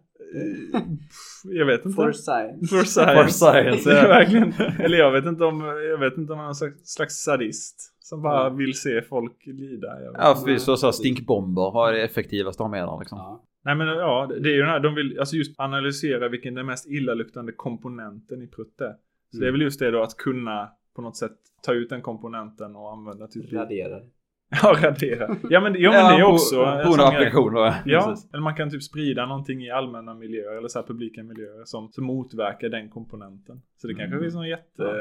Jag 1.44 1.66
vet 1.66 1.84
inte. 1.84 1.96
For 1.96 2.12
science. 2.12 2.66
For 2.66 2.84
science. 2.84 3.22
For 3.22 3.28
science, 3.28 3.90
Det 3.90 3.98
är 3.98 4.02
ja. 4.02 4.08
verkligen. 4.18 4.52
Eller 4.80 4.98
jag 4.98 5.12
vet 5.12 5.24
inte 5.24 5.44
om, 5.44 5.60
jag 5.90 5.98
vet 5.98 6.18
inte 6.18 6.32
om 6.32 6.38
han 6.38 6.48
är 6.48 6.64
någon 6.64 6.84
slags 6.84 7.14
sadist. 7.14 7.91
Som 8.02 8.22
bara 8.22 8.50
vill 8.50 8.74
se 8.80 9.02
folk 9.02 9.46
lida. 9.46 9.88
Ja, 10.14 10.42
vi 10.46 10.58
så, 10.58 10.76
så 10.76 10.92
stinkbomber 10.92 11.70
har 11.70 11.92
det 11.92 12.02
effektivaste 12.02 12.62
de 12.62 12.70
menar 12.70 12.98
liksom. 12.98 13.18
Ja. 13.18 13.42
Nej 13.64 13.74
men 13.74 13.86
ja, 13.88 14.26
det 14.40 14.48
är 14.48 14.52
ju 14.54 14.60
den 14.60 14.68
här, 14.70 14.80
de 14.80 14.94
vill 14.94 15.18
alltså 15.18 15.36
just 15.36 15.60
analysera 15.60 16.28
vilken 16.28 16.54
den 16.54 16.66
mest 16.66 16.90
illaluktande 16.90 17.52
komponenten 17.52 18.42
i 18.42 18.46
prutt 18.46 18.80
är. 18.80 18.94
Så 19.30 19.38
det 19.38 19.44
är 19.44 19.48
Mm. 19.48 19.52
väl 19.54 19.62
just 19.62 19.80
det 19.80 19.90
då 19.90 20.02
att 20.02 20.16
kunna 20.16 20.68
på 20.96 21.02
något 21.02 21.16
sätt 21.16 21.32
ta 21.62 21.72
ut 21.72 21.88
den 21.90 22.02
komponenten 22.02 22.76
och 22.76 22.92
använda 22.92 23.26
typ 23.26 23.52
Raderar. 23.52 24.02
Ja, 24.62 24.74
radera. 24.82 25.36
Ja 25.50 25.60
men, 25.60 25.74
ja, 25.80 25.90
men 25.90 26.04
det 26.08 26.14
är 26.14 26.18
ju 26.18 26.24
också 26.24 26.56
På 26.56 26.62
en 26.92 26.96
grej. 26.96 27.06
applikation 27.06 27.54
då. 27.54 27.74
Ja, 27.84 28.06
Precis. 28.08 28.30
eller 28.32 28.42
man 28.42 28.54
kan 28.54 28.70
typ 28.70 28.82
sprida 28.82 29.26
någonting 29.26 29.62
i 29.64 29.70
allmänna 29.70 30.14
miljöer 30.14 30.56
eller 30.58 30.68
så 30.68 30.78
här 30.78 30.86
publika 30.86 31.22
miljöer 31.22 31.64
som, 31.64 31.88
som 31.92 32.04
motverkar 32.04 32.68
den 32.68 32.90
komponenten. 32.90 33.62
Så 33.76 33.86
det 33.86 33.94
kanske 33.94 34.14
Mm. 34.14 34.20
finns 34.24 34.34
någon 34.34 34.48
jättebra 34.48 34.94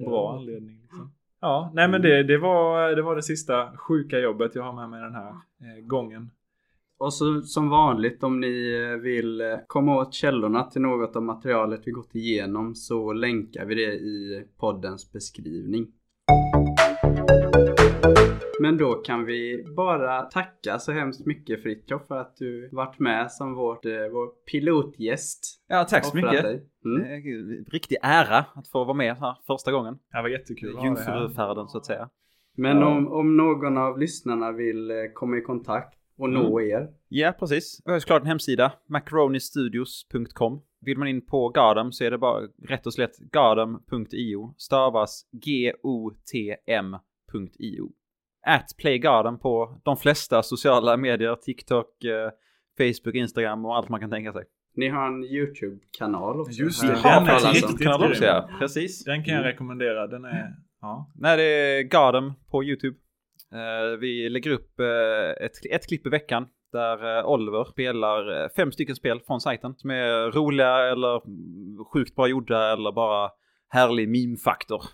Ja, 0.00 0.34
anledning. 0.38 0.80
Liksom. 0.82 1.12
Ja, 1.44 1.70
nej 1.74 1.88
men 1.88 2.02
det, 2.02 2.22
det, 2.22 2.38
var, 2.38 2.96
det 2.96 3.02
var 3.02 3.16
det 3.16 3.22
sista 3.22 3.76
sjuka 3.76 4.18
jobbet 4.18 4.54
jag 4.54 4.62
har 4.62 4.72
med 4.72 4.90
mig 4.90 5.00
den 5.00 5.14
här 5.14 5.28
eh, 5.30 5.86
gången. 5.86 6.30
Och 6.98 7.14
så 7.14 7.42
som 7.42 7.68
vanligt 7.68 8.22
om 8.22 8.40
ni 8.40 8.74
eh, 8.74 9.00
vill 9.00 9.40
eh, 9.40 9.46
komma 9.66 9.96
åt 9.96 10.14
källorna 10.14 10.64
till 10.64 10.82
något 10.82 11.16
av 11.16 11.22
materialet 11.22 11.80
vi 11.84 11.90
gått 11.90 12.14
igenom 12.14 12.74
så 12.74 13.12
länkar 13.12 13.64
vi 13.64 13.74
det 13.74 13.92
i 13.92 14.44
poddens 14.58 15.12
beskrivning. 15.12 15.86
Men 18.60 18.76
då 18.76 18.94
kan 18.94 19.24
vi 19.24 19.64
bara 19.76 20.22
tacka 20.22 20.78
så 20.78 20.92
hemskt 20.92 21.26
mycket 21.26 21.62
Fritiof 21.62 22.06
för 22.06 22.18
att 22.18 22.36
du 22.36 22.68
varit 22.72 22.98
med 22.98 23.32
som 23.32 23.54
vårt, 23.54 23.84
eh, 23.84 23.92
vår 24.12 24.26
pilotgäst. 24.50 25.62
Ja, 25.68 25.84
tack 25.84 26.04
så 26.04 26.16
mycket. 26.16 26.44
Mm. 26.84 27.64
Riktig 27.70 27.96
ära 28.02 28.38
att 28.54 28.68
få 28.68 28.84
vara 28.84 28.96
med 28.96 29.16
här 29.16 29.36
första 29.46 29.72
gången. 29.72 29.98
Det 30.12 30.22
var 30.22 30.28
jättekul. 30.28 30.78
Jungfrufärden 30.84 31.68
så 31.68 31.78
att 31.78 31.86
säga. 31.86 32.08
Men 32.56 32.76
Ja. 32.78 32.86
om, 32.96 33.08
om 33.12 33.36
någon 33.36 33.78
av 33.78 33.98
lyssnarna 33.98 34.52
vill 34.52 34.90
eh, 34.90 34.96
komma 35.14 35.36
i 35.36 35.40
kontakt 35.40 35.98
och 36.18 36.30
nå 36.30 36.60
er. 36.60 36.88
Ja, 37.08 37.32
precis. 37.38 37.82
Vi 37.84 37.92
har 37.92 37.98
såklart 37.98 38.22
en 38.22 38.28
hemsida, 38.28 38.72
macaronistudios.com. 38.88 40.60
Vill 40.80 40.98
man 40.98 41.08
in 41.08 41.26
på 41.26 41.48
Gardem 41.48 41.92
så 41.92 42.04
är 42.04 42.10
det 42.10 42.18
bara 42.18 42.40
rätt 42.68 42.86
och 42.86 42.94
slätt 42.94 43.18
gardem.io. 43.18 44.54
Stavas 44.56 45.26
G-O-T-M.io. 46.52 47.92
At 48.46 48.66
Playgarden 48.78 49.38
på 49.38 49.80
de 49.84 49.96
flesta 49.96 50.42
sociala 50.42 50.96
medier, 50.96 51.36
TikTok, 51.36 52.04
eh, 52.04 52.30
Facebook, 52.78 53.14
Instagram 53.14 53.64
och 53.64 53.76
allt 53.76 53.88
man 53.88 54.00
kan 54.00 54.10
tänka 54.10 54.32
sig. 54.32 54.44
Ni 54.76 54.88
har 54.88 55.06
en 55.06 55.24
YouTube-kanal 55.24 56.40
också. 56.40 56.62
Just 56.62 56.82
det, 56.82 56.86
den 56.88 56.96
är 57.04 57.46
om. 57.46 57.52
riktigt 57.52 57.82
kan 57.82 58.00
grym. 58.00 58.10
också 58.10 58.24
ja. 58.24 58.48
Precis. 58.58 59.04
Den 59.04 59.24
kan 59.24 59.34
jag 59.34 59.44
rekommendera. 59.44 60.06
Den 60.06 60.24
är... 60.24 60.54
Ja. 60.80 61.12
Nej, 61.14 61.36
det 61.36 61.42
är 61.42 61.82
Gardem 61.82 62.32
på 62.50 62.64
YouTube. 62.64 62.96
Eh, 63.52 63.98
vi 64.00 64.28
lägger 64.28 64.50
upp 64.50 64.80
eh, 64.80 65.44
ett, 65.46 65.52
ett 65.70 65.88
klipp 65.88 66.06
i 66.06 66.10
veckan 66.10 66.46
där 66.72 67.24
Oliver 67.24 67.64
spelar 67.64 68.48
fem 68.56 68.72
stycken 68.72 68.96
spel 68.96 69.20
från 69.26 69.40
sajten 69.40 69.74
som 69.76 69.90
är 69.90 70.30
roliga 70.30 70.90
eller 70.92 71.26
mm, 71.26 71.84
sjukt 71.92 72.16
bra 72.16 72.28
gjorda 72.28 72.72
eller 72.72 72.92
bara 72.92 73.30
härlig 73.68 74.08
meme-faktor. 74.08 74.84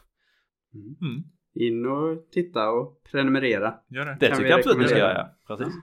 Mm. 0.75 1.25
In 1.55 1.87
och 1.87 2.31
titta 2.31 2.71
och 2.71 3.03
prenumerera. 3.11 3.75
Gör 3.89 4.05
det. 4.05 4.17
Det 4.21 4.27
Kan 4.27 4.37
tycker 4.37 4.45
vi 4.45 4.51
jag 4.51 4.59
absolut 4.59 4.79
ni 4.79 4.89
ska 4.89 4.99
göra. 4.99 5.29
Ja. 5.49 5.57
Precis. 5.57 5.75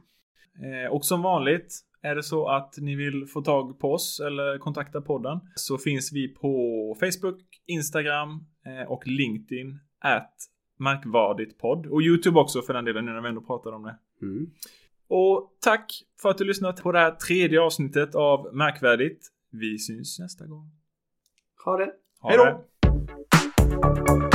Eh, 0.64 0.92
och 0.92 1.06
som 1.06 1.22
vanligt 1.22 1.80
är 2.02 2.16
det 2.16 2.24
så 2.24 2.48
att 2.48 2.76
ni 2.78 2.96
vill 2.96 3.28
få 3.28 3.42
tag 3.42 3.80
på 3.80 3.94
oss 3.94 4.20
eller 4.20 4.58
kontakta 4.58 5.02
podden 5.02 5.40
så 5.56 5.78
finns 5.78 6.14
vi 6.14 6.28
på 6.28 6.96
Facebook, 7.00 7.42
Instagram 7.66 8.30
eh, 8.66 8.92
och 8.92 9.08
LinkedIn 9.08 9.80
at 10.00 10.34
Märkvärdigt 10.80 11.58
podd 11.58 11.86
och 11.86 12.02
Youtube 12.02 12.40
också 12.40 12.62
för 12.62 12.74
den 12.74 12.86
delen 12.86 13.06
nu 13.06 13.12
när 13.12 13.22
vi 13.22 13.30
ändå 13.30 13.42
pratar 13.42 13.72
om 13.72 13.84
det. 13.84 13.98
Mm. 14.22 14.52
Och 15.08 15.58
tack 15.62 15.92
för 16.22 16.30
att 16.30 16.38
du 16.38 16.44
lyssnat 16.44 16.84
på 16.84 16.92
det 16.92 17.00
här 17.00 17.12
tredje 17.12 17.62
avsnittet 17.62 18.16
av 18.16 18.56
Märkvärdigt. 18.56 19.28
Vi 19.52 19.78
syns 19.78 20.20
nästa 20.20 20.46
gång. 20.46 20.72
Ha 21.66 21.78
det! 21.78 21.92
Ha 22.20 22.30
Hej 22.30 22.38
då! 22.38 22.44
det. 22.46 24.27